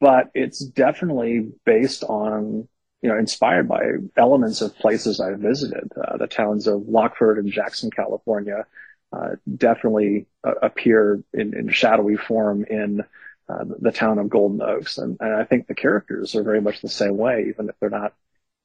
[0.00, 2.68] but it's definitely based on,
[3.02, 3.82] you know, inspired by
[4.16, 5.90] elements of places I've visited.
[5.96, 8.66] Uh, the towns of Lockeford and Jackson, California,
[9.12, 13.02] uh, definitely uh, appear in, in, shadowy form in
[13.48, 16.82] uh, the town of Golden Oaks, and, and I think the characters are very much
[16.82, 18.14] the same way, even if they're not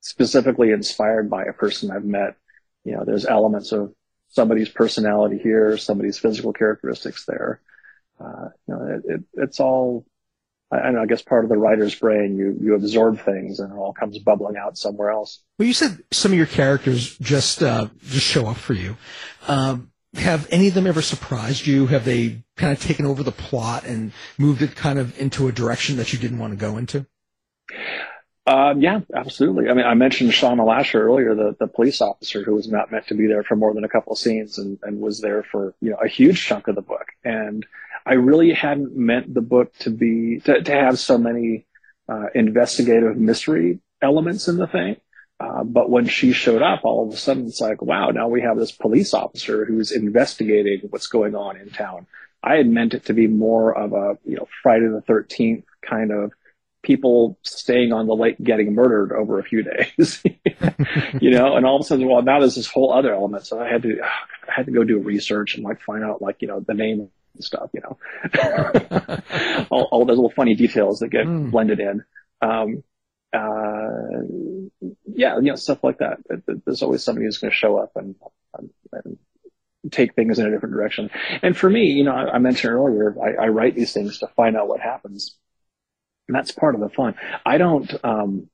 [0.02, 2.36] specifically inspired by a person I've met.
[2.84, 3.94] You know, there's elements of
[4.32, 7.62] somebody's personality here, somebody's physical characteristics there.
[8.20, 10.06] Uh, you know, it, it, it's all,
[10.72, 13.76] I, know, I guess part of the writer's brain, you, you absorb things and it
[13.76, 15.44] all comes bubbling out somewhere else.
[15.60, 18.96] Well, you said some of your characters just, uh, just show up for you.
[19.48, 21.88] Um, have any of them ever surprised you?
[21.88, 25.52] Have they kind of taken over the plot and moved it kind of into a
[25.52, 27.06] direction that you didn't want to go into?
[28.48, 29.70] Um, yeah, absolutely.
[29.70, 33.08] I mean, I mentioned Shauna Lasher earlier, the, the police officer who was not meant
[33.08, 35.76] to be there for more than a couple of scenes and, and was there for,
[35.80, 37.06] you know, a huge chunk of the book.
[37.24, 37.66] And
[38.06, 41.68] I really hadn't meant the book to be, to, to have so many,
[42.10, 44.98] uh, investigative mystery elements in the thing.
[45.40, 48.42] Uh, but when she showed up, all of a sudden it's like, wow, now we
[48.42, 52.08] have this police officer who's investigating what's going on in town.
[52.44, 56.12] I had meant it to be more of a, you know, Friday the 13th kind
[56.12, 56.32] of
[56.84, 60.24] people staying on the lake getting murdered over a few days,
[61.22, 63.46] you know, and all of a sudden, well, now there's this whole other element.
[63.46, 64.02] So I had to,
[64.48, 67.10] I had to go do research and like find out like, you know, the name
[67.36, 67.98] and stuff, you know,
[69.70, 71.52] all, all those little funny details that get mm.
[71.52, 72.04] blended in.
[72.42, 72.84] Um,
[73.34, 74.26] uh,
[75.06, 76.18] yeah, you know, stuff like that.
[76.66, 78.16] There's always somebody who's going to show up and,
[78.92, 79.18] and,
[79.90, 81.10] take things in a different direction.
[81.42, 84.28] And for me, you know, I, I mentioned earlier, I, I write these things to
[84.28, 85.36] find out what happens
[86.32, 87.16] and that's part of the fun.
[87.46, 88.48] I don't, um,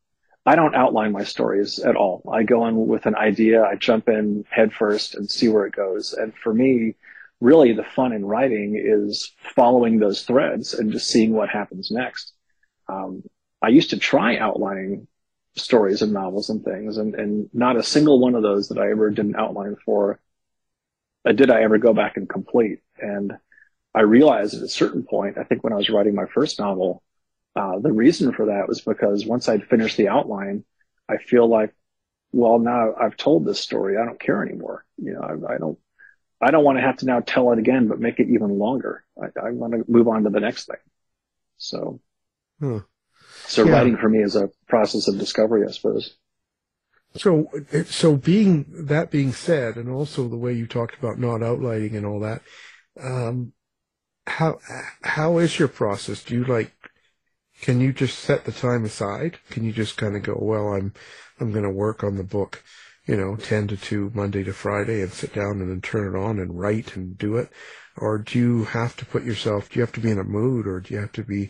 [0.47, 2.27] I don't outline my stories at all.
[2.33, 3.63] I go in with an idea.
[3.63, 6.13] I jump in headfirst and see where it goes.
[6.13, 6.95] And for me,
[7.39, 12.33] really the fun in writing is following those threads and just seeing what happens next.
[12.89, 13.21] Um,
[13.61, 15.07] I used to try outlining
[15.55, 18.89] stories and novels and things, and, and not a single one of those that I
[18.89, 20.19] ever did an outline for
[21.27, 22.79] uh, did I ever go back and complete.
[22.97, 23.33] And
[23.93, 27.03] I realized at a certain point, I think when I was writing my first novel,
[27.57, 30.65] uh, the reason for that was because once I'd finished the outline,
[31.09, 31.73] I feel like,
[32.33, 33.97] well, now I've told this story.
[33.97, 34.85] I don't care anymore.
[34.97, 35.79] You know, I, I don't,
[36.41, 39.05] I don't want to have to now tell it again, but make it even longer.
[39.21, 40.77] I, I want to move on to the next thing.
[41.57, 42.01] So,
[42.61, 42.81] Huh.
[43.47, 43.71] so Yeah.
[43.71, 46.17] writing for me is a process of discovery, I suppose.
[47.15, 47.49] So,
[47.85, 52.05] so being that being said, and also the way you talked about not outlining and
[52.05, 52.41] all that,
[53.01, 53.53] um,
[54.27, 54.59] how
[55.03, 56.23] how is your process?
[56.23, 56.73] Do you like?
[57.61, 59.39] Can you just set the time aside?
[59.49, 60.93] Can you just kind of go, well, I'm
[61.39, 62.63] I'm going to work on the book,
[63.05, 66.17] you know, ten to two, Monday to Friday, and sit down and then turn it
[66.17, 67.49] on and write and do it,
[67.97, 69.69] or do you have to put yourself?
[69.69, 71.49] Do you have to be in a mood, or do you have to be?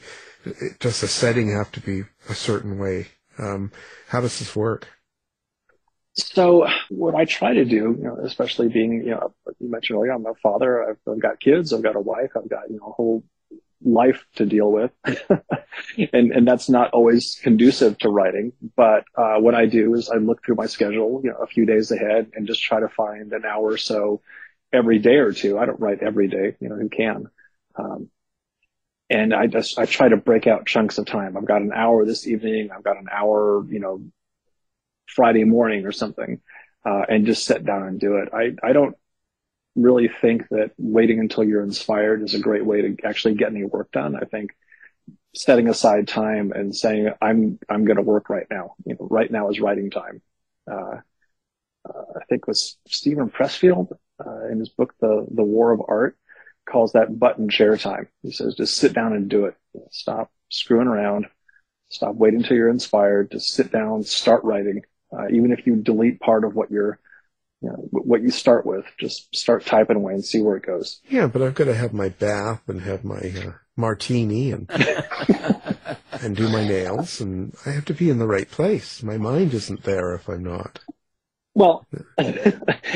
[0.80, 3.08] Does the setting have to be a certain way?
[3.38, 3.72] Um,
[4.08, 4.88] how does this work?
[6.14, 10.14] So what I try to do, you know, especially being, you know, you mentioned earlier,
[10.14, 10.90] I'm a father.
[10.90, 11.74] I've, I've got kids.
[11.74, 12.32] I've got a wife.
[12.36, 13.24] I've got, you know, a whole
[13.84, 14.92] life to deal with.
[15.06, 18.54] and, and that's not always conducive to writing.
[18.76, 21.66] But, uh, what I do is I look through my schedule, you know, a few
[21.66, 24.22] days ahead and just try to find an hour or so
[24.74, 25.58] every day or two.
[25.58, 27.30] I don't write every day, you know, who can.
[27.76, 28.10] Um,
[29.10, 31.38] and I just, I try to break out chunks of time.
[31.38, 32.72] I've got an hour this evening.
[32.76, 34.02] I've got an hour, you know,
[35.08, 36.42] Friday morning or something,
[36.86, 38.30] uh, and just sit down and do it.
[38.34, 38.96] I, I don't
[39.78, 43.64] really think that waiting until you're inspired is a great way to actually get any
[43.64, 44.16] work done.
[44.16, 44.52] I think
[45.36, 48.76] setting aside time and saying, I'm, I'm going to work right now.
[48.86, 50.22] You know, right now is writing time.
[50.70, 50.98] Uh,
[51.88, 56.18] uh, I think was Steven Pressfield, uh, in his book, The, The War of Art
[56.68, 58.10] calls that button chair time.
[58.24, 59.56] He says, just sit down and do it.
[59.92, 61.28] Stop screwing around.
[61.90, 63.32] Stop waiting until you're inspired.
[63.32, 64.82] Just sit down, start writing.
[65.12, 67.00] Uh, even if you delete part of what you're,
[67.62, 71.00] you know, what you start with, just start typing away and see where it goes.
[71.10, 74.70] Yeah, but I've got to have my bath and have my uh, martini and
[76.22, 79.02] and do my nails, and I have to be in the right place.
[79.04, 80.80] My mind isn't there if I'm not.
[81.56, 81.88] Well,
[82.20, 82.38] and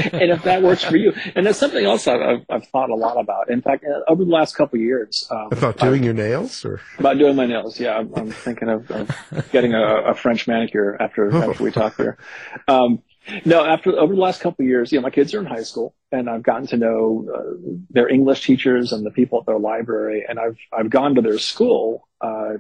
[0.04, 3.20] if that works for you, and that's something else I've, I've, I've thought a lot
[3.20, 3.50] about.
[3.50, 6.80] In fact, uh, over the last couple of years, um, About doing your nails, or
[7.00, 7.80] about doing my nails.
[7.80, 11.50] Yeah, I'm, I'm thinking of, of getting a, a French manicure after Oh.
[11.50, 12.20] after we talk here.
[12.68, 13.00] Um,
[13.46, 15.64] no, after over the last couple of years, you know, my kids are in high
[15.64, 19.60] school, and I've gotten to know uh, their English teachers and the people at their
[19.60, 22.54] library, and I've I've gone to their school uh,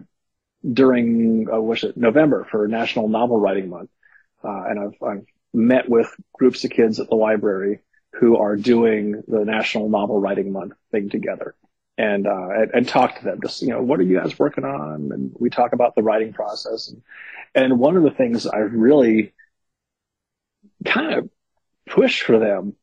[0.71, 3.89] during uh, what's it November for National Novel Writing Month,
[4.43, 7.80] uh, and I've I've met with groups of kids at the library
[8.13, 11.56] who are doing the National Novel Writing Month thing together
[11.97, 13.39] and, uh, and, and talk to them.
[13.41, 15.12] Just, you know, what are you guys working on?
[15.12, 16.89] And we talk about the writing process.
[16.89, 17.02] And,
[17.54, 19.34] and one of the things I really
[20.86, 21.30] kind of
[21.88, 22.76] push for them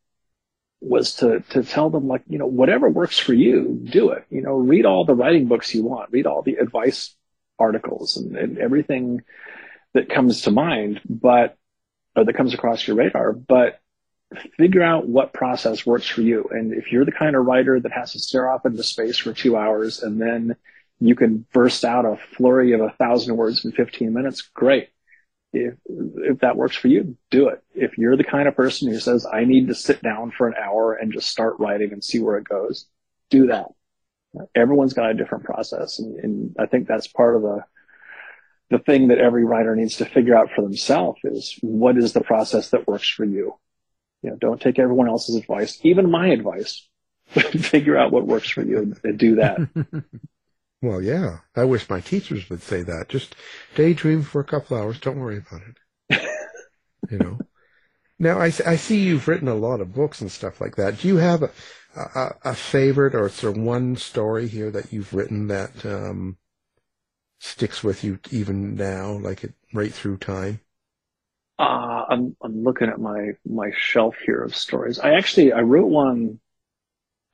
[0.80, 4.24] was to, to tell them like, you know, whatever works for you, do it.
[4.30, 7.14] You know, read all the writing books you want, read all the advice
[7.58, 9.22] articles and, and everything
[9.94, 11.56] that comes to mind, but,
[12.14, 13.80] or that comes across your radar, but
[14.56, 16.48] figure out what process works for you.
[16.50, 19.32] And if you're the kind of writer that has to stare off into space for
[19.32, 20.56] two hours and then
[21.00, 24.90] you can burst out a flurry of a thousand words in 15 minutes, great.
[25.52, 27.62] If, if that works for you, do it.
[27.74, 30.54] If you're the kind of person who says, I need to sit down for an
[30.62, 32.86] hour and just start writing and see where it goes,
[33.30, 33.66] do that.
[34.54, 35.98] Everyone's got a different process.
[35.98, 37.64] And, and I think that's part of the,
[38.70, 42.20] the thing that every writer needs to figure out for themselves is what is the
[42.20, 43.54] process that works for you?
[44.22, 46.86] You know, don't take everyone else's advice, even my advice.
[47.28, 49.58] figure out what works for you and, and do that.
[50.80, 51.38] well, yeah.
[51.56, 53.08] I wish my teachers would say that.
[53.08, 53.34] Just
[53.74, 55.00] daydream for a couple hours.
[55.00, 56.22] Don't worry about it.
[57.10, 57.38] you know.
[58.18, 60.98] Now, I, I see you've written a lot of books and stuff like that.
[60.98, 61.50] Do you have a,
[61.96, 66.36] a, a favorite or sort of one story here that you've written that um,
[67.38, 70.60] sticks with you even now, like it right through time?
[71.58, 74.98] Uh, I'm, I'm looking at my, my shelf here of stories.
[74.98, 76.40] I actually, I wrote one,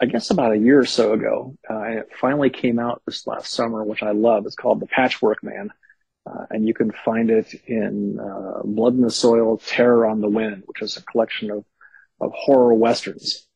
[0.04, 1.56] I guess about a year or so ago.
[1.68, 4.44] Uh, it finally came out this last summer, which I love.
[4.44, 5.70] It's called The Patchwork Man.
[6.26, 10.28] Uh, and you can find it in, uh, Blood in the Soil, Terror on the
[10.28, 11.64] Wind, which is a collection of,
[12.20, 13.46] of horror westerns.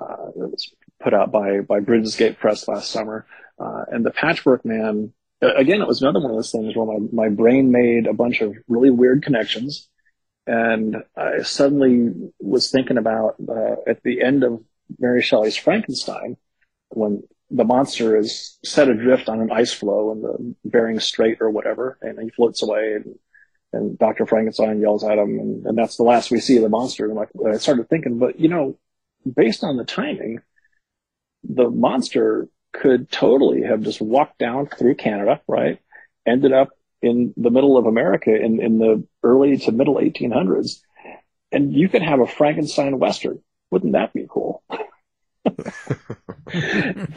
[0.00, 3.24] Uh, it was put out by, by Brigid's Gate Press last summer.
[3.60, 6.98] Uh, and The Patchwork Man, again, it was another one of those things where my,
[7.12, 9.88] my brain made a bunch of really weird connections
[10.46, 14.64] and I suddenly was thinking about uh, at the end of
[14.98, 16.36] Mary Shelley's Frankenstein,
[16.90, 21.50] when the monster is set adrift on an ice floe in the Bering Strait or
[21.50, 23.18] whatever, and he floats away, and,
[23.72, 24.26] and Dr.
[24.26, 27.06] Frankenstein yells at him, and, and that's the last we see of the monster.
[27.06, 28.78] And like, I started thinking, but you know,
[29.30, 30.40] based on the timing,
[31.44, 35.78] the monster could totally have just walked down through Canada, right?
[36.26, 36.70] Ended up
[37.02, 40.80] in the middle of America in, in the early to middle 1800s.
[41.50, 43.42] And you could have a Frankenstein Western.
[43.72, 44.62] Wouldn't that be cool?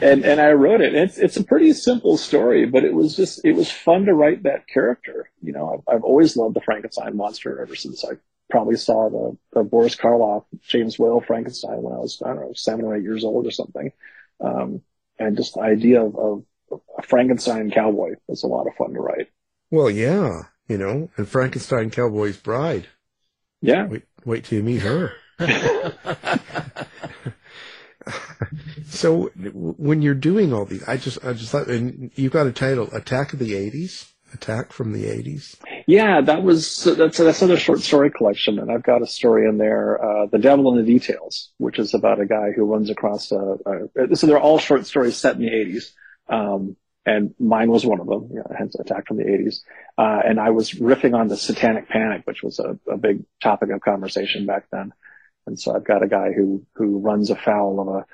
[0.00, 0.94] and and I wrote it.
[0.94, 4.44] It's it's a pretty simple story, but it was just it was fun to write
[4.44, 5.30] that character.
[5.42, 8.14] You know, I've, I've always loved the Frankenstein monster ever since I
[8.48, 12.52] probably saw the, the Boris Karloff James Whale Frankenstein when I was I don't know
[12.54, 13.92] seven or eight years old or something.
[14.40, 14.80] Um,
[15.18, 16.44] and just the idea of, of
[16.98, 19.28] a Frankenstein cowboy was a lot of fun to write.
[19.70, 22.86] Well, yeah, you know, and Frankenstein Cowboy's Bride.
[23.60, 23.86] Yeah.
[23.86, 25.12] Wait, wait till you meet her.
[28.86, 32.52] so when you're doing all these, I just, I just thought, and you got a
[32.52, 34.10] title, Attack of the 80s?
[34.34, 35.56] Attack from the 80s?
[35.86, 38.58] Yeah, that was, that's, that's another short story collection.
[38.58, 41.94] And I've got a story in there, uh, The Devil in the Details, which is
[41.94, 45.42] about a guy who runs across a, a so they're all short stories set in
[45.42, 45.92] the 80s.
[46.28, 46.76] Um,
[47.06, 49.60] and mine was one of them, you know, hence Attack from the 80s.
[49.96, 53.70] Uh, and I was riffing on the Satanic Panic, which was a, a big topic
[53.70, 54.92] of conversation back then.
[55.46, 58.06] And so I've got a guy who, who runs afoul of a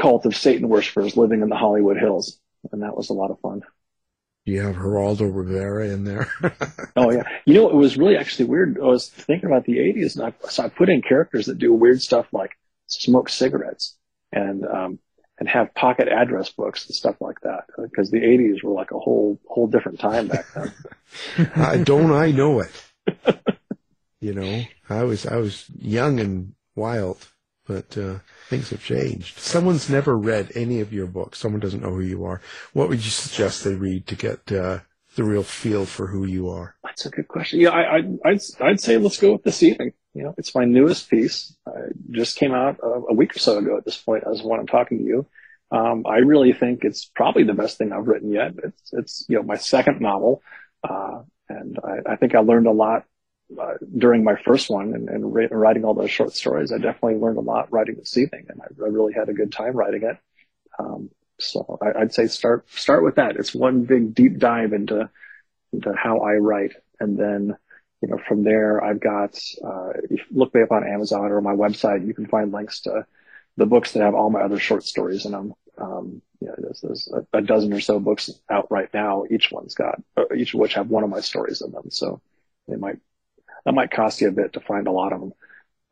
[0.00, 2.38] cult of Satan worshippers living in the Hollywood Hills.
[2.72, 3.62] And that was a lot of fun.
[4.44, 6.28] You have Geraldo Rivera in there.
[6.96, 7.24] oh yeah.
[7.46, 8.78] You know, it was really actually weird.
[8.80, 11.72] I was thinking about the 80s and I, so I put in characters that do
[11.72, 12.56] weird stuff like
[12.86, 13.96] smoke cigarettes
[14.32, 14.98] and, um,
[15.38, 18.98] and have pocket address books and stuff like that because the 80s were like a
[18.98, 20.72] whole whole different time back then.
[21.54, 22.72] uh, don't I know it?
[24.20, 27.28] you know, I was I was young and wild,
[27.66, 28.18] but uh,
[28.48, 29.38] things have changed.
[29.38, 31.38] Someone's never read any of your books.
[31.38, 32.40] Someone doesn't know who you are.
[32.72, 34.80] What would you suggest they read to get uh,
[35.16, 36.76] the real feel for who you are?
[36.84, 37.60] That's a good question.
[37.60, 39.92] Yeah, I, I, I'd I'd say let's go with The Seething.
[40.14, 41.54] You know, it's my newest piece.
[41.66, 41.72] I
[42.10, 44.66] just came out a, a week or so ago at this point as when I'm
[44.66, 45.26] talking to you.
[45.70, 48.52] Um, I really think it's probably the best thing I've written yet.
[48.62, 50.42] It's, it's, you know, my second novel.
[50.88, 53.04] Uh, and I, I, think I learned a lot
[53.60, 56.72] uh, during my first one and, and writing all those short stories.
[56.72, 59.52] I definitely learned a lot writing The Seething and I, I really had a good
[59.52, 60.18] time writing it.
[60.78, 63.36] Um, so I, would say start, start with that.
[63.36, 65.10] It's one big deep dive into,
[65.72, 66.72] into how I write.
[66.98, 67.56] And then,
[68.02, 71.40] you know, from there, I've got, uh, if you look me up on Amazon or
[71.40, 73.06] my website, you can find links to
[73.56, 75.54] the books that have all my other short stories in them.
[75.78, 79.24] Um, you know, there's, there's a, a, dozen or so books out right now.
[79.30, 81.90] Each one's got, uh, each of which have one of my stories in them.
[81.90, 82.20] So
[82.68, 82.96] it might,
[83.66, 85.32] that might cost you a bit to find a lot of them,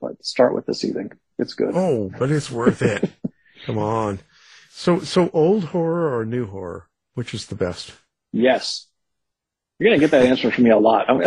[0.01, 1.11] but start with The Seething.
[1.41, 1.72] It's good.
[1.75, 3.11] Oh, but it's worth it.
[3.66, 4.20] Come on.
[4.70, 6.89] So, so old horror or new horror?
[7.14, 7.93] Which is the best?
[8.33, 8.87] Yes.
[9.79, 11.07] You're gonna get that answer from me a lot.
[11.11, 11.25] I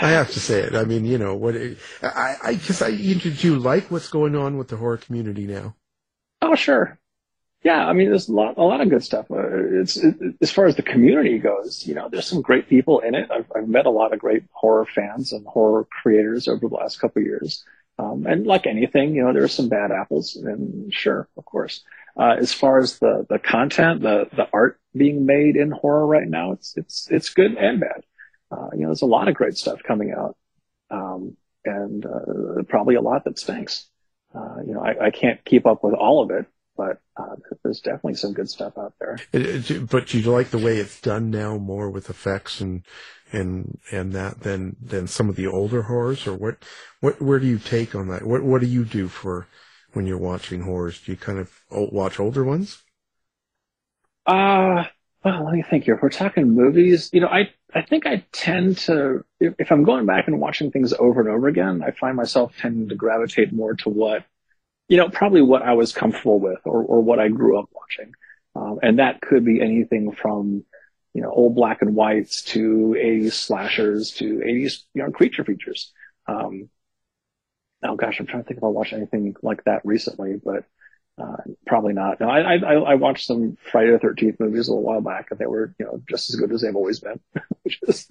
[0.00, 0.74] have to say it.
[0.74, 1.54] I mean, you know what?
[2.02, 5.76] I, I, because I, do you like what's going on with the horror community now?
[6.40, 6.98] Oh, sure.
[7.66, 9.26] Yeah, I mean, there's a lot, a lot of good stuff.
[9.28, 13.00] Uh, it's it, as far as the community goes, you know, there's some great people
[13.00, 13.28] in it.
[13.28, 17.00] I've, I've met a lot of great horror fans and horror creators over the last
[17.00, 17.64] couple of years.
[17.98, 21.82] Um, and like anything, you know, there are some bad apples, and sure, of course.
[22.16, 26.28] Uh, as far as the, the content, the, the art being made in horror right
[26.28, 28.04] now, it's, it's, it's good and bad.
[28.52, 30.36] Uh, you know, there's a lot of great stuff coming out.
[30.92, 33.88] Um, and, uh, probably a lot that stinks.
[34.32, 36.46] Uh, you know, I, I can't keep up with all of it,
[36.76, 39.18] but, uh, there's definitely some good stuff out there.
[39.32, 42.84] It, it, but you like the way it's done now more with effects and,
[43.32, 46.58] and, and that than, than some of the older horrors or what,
[47.00, 48.24] what, where do you take on that?
[48.24, 49.46] What, what do you do for,
[49.96, 51.00] when you're watching horrors?
[51.00, 52.82] Do you kind of watch older ones?
[54.26, 54.84] Uh,
[55.24, 55.94] well, let me think here.
[55.94, 59.84] If we're talking movies, you know, I, I think I tend to, if, if, I'm
[59.84, 63.52] going back and watching things over and over again, I find myself tending to gravitate
[63.52, 64.24] more to what,
[64.88, 68.12] you know, probably what I was comfortable with or, or what I grew up watching.
[68.54, 70.64] Um, and that could be anything from,
[71.12, 75.92] you know, old black and whites to 80s slashers to 80s, you know, creature features.
[76.26, 76.68] Um,
[77.82, 80.64] oh gosh, I'm trying to think if I watched anything like that recently, but
[81.18, 82.20] uh, probably not.
[82.20, 85.38] No, I, I, I watched some Friday the 13th movies a little while back, and
[85.38, 87.20] they were you know just as good as they've always been,
[87.62, 88.06] which is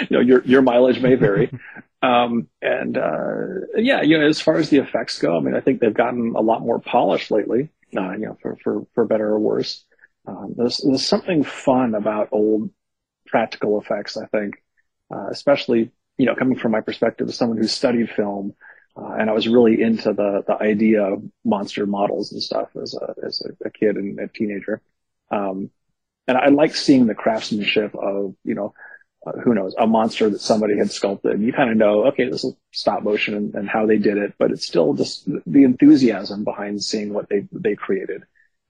[0.00, 1.50] you know your your mileage may vary.
[2.02, 3.36] um, and uh,
[3.76, 6.34] yeah, you know as far as the effects go, I mean I think they've gotten
[6.36, 7.70] a lot more polished lately.
[7.96, 9.84] Uh, you know for for for better or worse.
[10.26, 12.70] Um, there's there's something fun about old
[13.26, 14.16] practical effects.
[14.16, 14.56] I think,
[15.14, 18.54] uh, especially you know coming from my perspective as someone who studied film
[18.96, 22.94] Uh, and I was really into the the idea of monster models and stuff as
[22.94, 24.82] a as a, a kid and a teenager.
[25.30, 25.70] Um,
[26.28, 28.74] and I like seeing the craftsmanship of you know
[29.26, 31.40] uh, who knows a monster that somebody had sculpted.
[31.40, 34.34] You kind of know okay this is stop motion and, and, how they did it,
[34.38, 38.22] but it's still just the enthusiasm behind seeing what they they created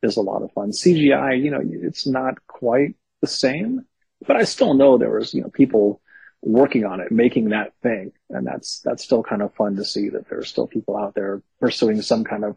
[0.02, 0.70] is a lot of fun.
[0.70, 3.86] CGI, you know, it's not quite the same,
[4.26, 6.02] but I still know there was you know people
[6.42, 8.12] working on it, making that thing.
[8.28, 11.14] And that's, that's still kind of fun to see that there are still people out
[11.14, 12.56] there pursuing some kind of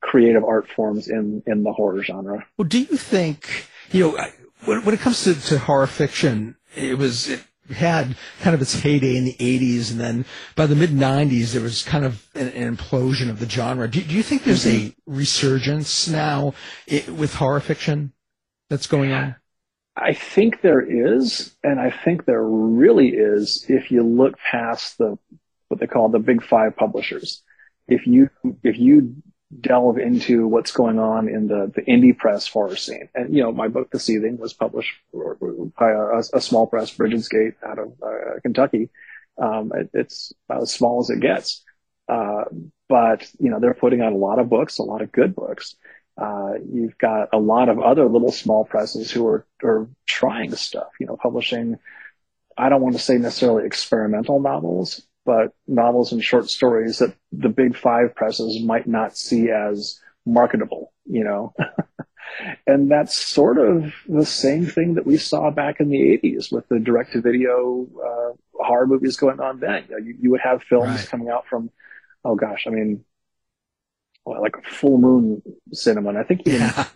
[0.00, 2.46] creative art forms in, in the horror genre.
[2.56, 4.26] Well, do you think, you know,
[4.64, 8.80] when, when it comes to, to horror fiction, it was, it had kind of its
[8.80, 10.24] heyday in the 80s, and then
[10.56, 13.88] by the mid 90s, there was kind of an, an implosion of the genre.
[13.88, 16.54] Do, do, you think there's a resurgence now
[16.86, 18.12] it, with horror fiction
[18.70, 19.36] that's going on?
[19.96, 25.18] I think there is, and I think there really is if you look past the
[25.68, 27.42] what they call the big five publishers.
[27.86, 28.30] If you
[28.62, 29.16] if you
[29.60, 33.52] delve into what's going on in the the indie press horror scene, and you know
[33.52, 37.92] my book The Seething was published by a, a small press, Brigid's Gate, out of
[38.02, 38.90] uh, Kentucky.
[39.40, 41.64] Um, it, it's about as small as it gets,
[42.08, 42.44] uh,
[42.88, 45.76] but you know they're putting out a lot of books, a lot of good books.
[46.16, 50.88] Uh, you've got a lot of other little small presses who are, are trying stuff,
[50.98, 51.78] you know, publishing,
[52.58, 57.50] I don't want to say necessarily experimental novels, but novels and short stories that the
[57.50, 61.52] big five presses might not see as marketable, you know.
[62.66, 66.66] and that's sort of the same thing that we saw back in the 80s with
[66.68, 69.84] the direct to video uh, horror movies going on then.
[69.90, 71.08] You, know, you, you would have films right.
[71.08, 71.70] coming out from,
[72.24, 73.04] oh gosh, I mean,
[74.24, 75.42] well, like full moon
[75.74, 76.08] cinema.
[76.08, 76.86] And I think even, yeah.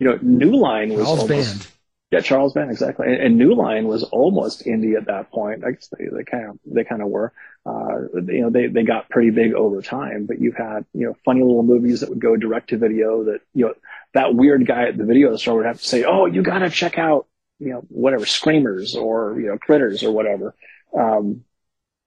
[0.00, 1.68] you know, New Line was almost, Band.
[2.12, 3.06] Yeah, Charles Band, exactly.
[3.06, 5.64] And, and, New Line was almost indie at that point.
[5.64, 7.32] I guess they, they kind of, they kind of were.
[7.64, 11.16] Uh, you know, they, they got pretty big over time, but you've had, you know,
[11.24, 13.74] funny little movies that would go direct to video that, you know,
[14.14, 16.70] that weird guy at the video store would have to say, Oh, you got to
[16.70, 17.26] check out,
[17.58, 20.54] you know, whatever, Screamers or, you know, Critters or whatever.
[20.96, 21.44] Um,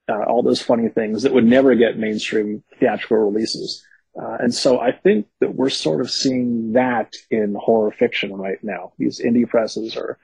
[0.08, 3.86] uh, all those funny things that would never get mainstream theatrical releases.
[4.20, 8.61] Uh, and so I think that we're sort of seeing that in horror fiction right
[8.61, 8.91] now.
[8.97, 10.17] These indie presses are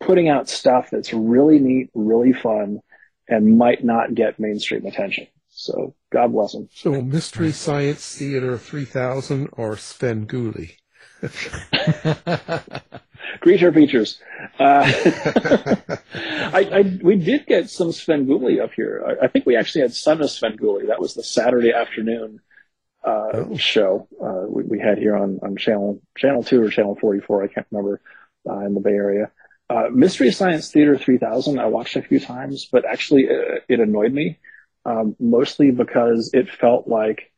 [0.00, 2.80] putting out stuff that's really neat, really fun,
[3.28, 5.26] and might not get mainstream attention.
[5.50, 6.68] So God bless them.
[6.72, 10.76] So Mystery Science Theater 3000 or Sven Svengoolie?
[13.40, 14.20] Creature features.
[14.58, 14.90] Uh,
[16.14, 19.04] I, I, we did get some Svengoolie up here.
[19.06, 20.86] I, I, think we actually had Son of Svengoolie.
[20.88, 22.40] That was the Saturday afternoon
[23.06, 23.56] oh.
[23.56, 27.44] show uh, we, we, had here on, on channel channel two or channel 44.
[27.44, 28.00] I can't remember
[28.48, 29.30] uh, in the Bay Area.
[29.68, 31.58] Uh, Mystery Science Theater 3000.
[31.58, 34.38] I watched a few times, but actually it, uh, it annoyed me
[34.84, 37.32] um, mostly because it felt like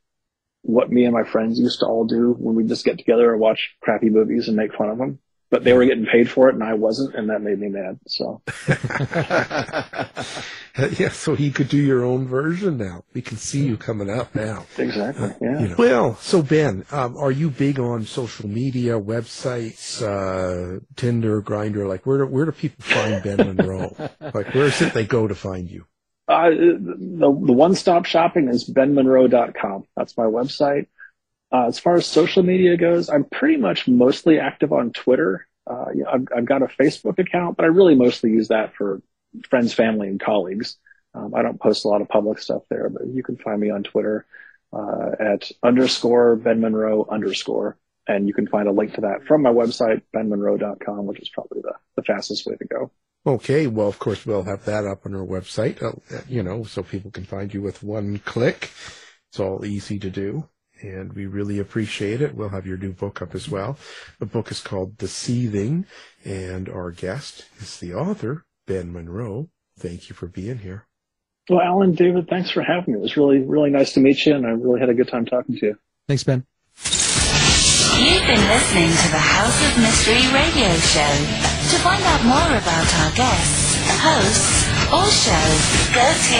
[0.62, 3.41] what me and my friends used to all do when we just get together and
[3.41, 5.19] watch crappy movies and make fun of them
[5.51, 7.99] but they were getting paid for it and I wasn't, and that made me mad.
[8.07, 8.42] So,
[10.99, 13.05] yeah, so he could do your own version now.
[13.14, 14.66] We can see you coming up now.
[14.76, 15.30] Exactly.
[15.40, 15.61] Yeah.
[15.61, 15.74] You know.
[15.78, 21.88] Well, so Ben, um, are you big on social media, websites, uh, Tinder, Grindr?
[21.88, 23.96] Like, where do, where do people find Ben Monroe?
[24.20, 25.86] like, where is it they go to find you?
[26.28, 29.84] Uh, the the one stop shopping is benmonroe.com.
[29.96, 30.88] That's my website.
[31.51, 35.46] Uh, as far as social media goes, I'm pretty much mostly active on Twitter.
[35.66, 39.01] Uh, I've, I've, got a Facebook account, but I really mostly use that for
[39.49, 40.76] friends, family, and colleagues.
[41.14, 43.70] Um, I don't post a lot of public stuff there, but you can find me
[43.70, 44.26] on Twitter
[44.72, 47.78] uh, at underscore Ben Monroe underscore.
[48.07, 51.61] And you can find a link to that from my website, benmonroe.com, which is probably
[51.61, 52.90] the, the fastest way to go.
[53.26, 53.66] Okay.
[53.66, 55.92] Well, of course, we'll have that up on our website, uh,
[56.26, 58.70] you know, so people can find you with one click.
[59.30, 60.49] It's all easy to do
[60.81, 62.35] and we really appreciate it.
[62.35, 63.79] We'll have your new book up as well.
[64.18, 65.87] The book is called The Seething,
[66.24, 69.49] and our guest is the author, Ben Monroe.
[69.79, 70.87] Thank you for being here.
[71.49, 73.01] Well, Alan, David, thanks for having me.
[73.01, 75.24] It was really, really nice to meet you, and I really had a good time
[75.24, 75.79] talking to you.
[76.07, 76.45] Thanks, Ben.
[77.99, 81.14] You've been listening to the House of Mystery radio show.
[81.68, 85.61] To find out more about our guests, hosts, or shows,
[85.93, 86.39] go to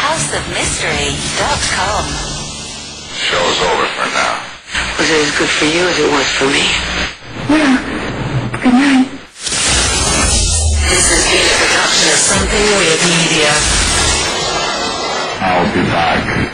[0.00, 2.04] www.houseofmystery.com.
[3.14, 4.40] Show's over for now.
[4.98, 6.64] Was it as good for you as it was for me?
[7.50, 7.76] Yeah.
[8.62, 9.08] good night.
[10.88, 13.52] This has been a production of Something Weird Media.
[15.42, 16.50] I'll be back.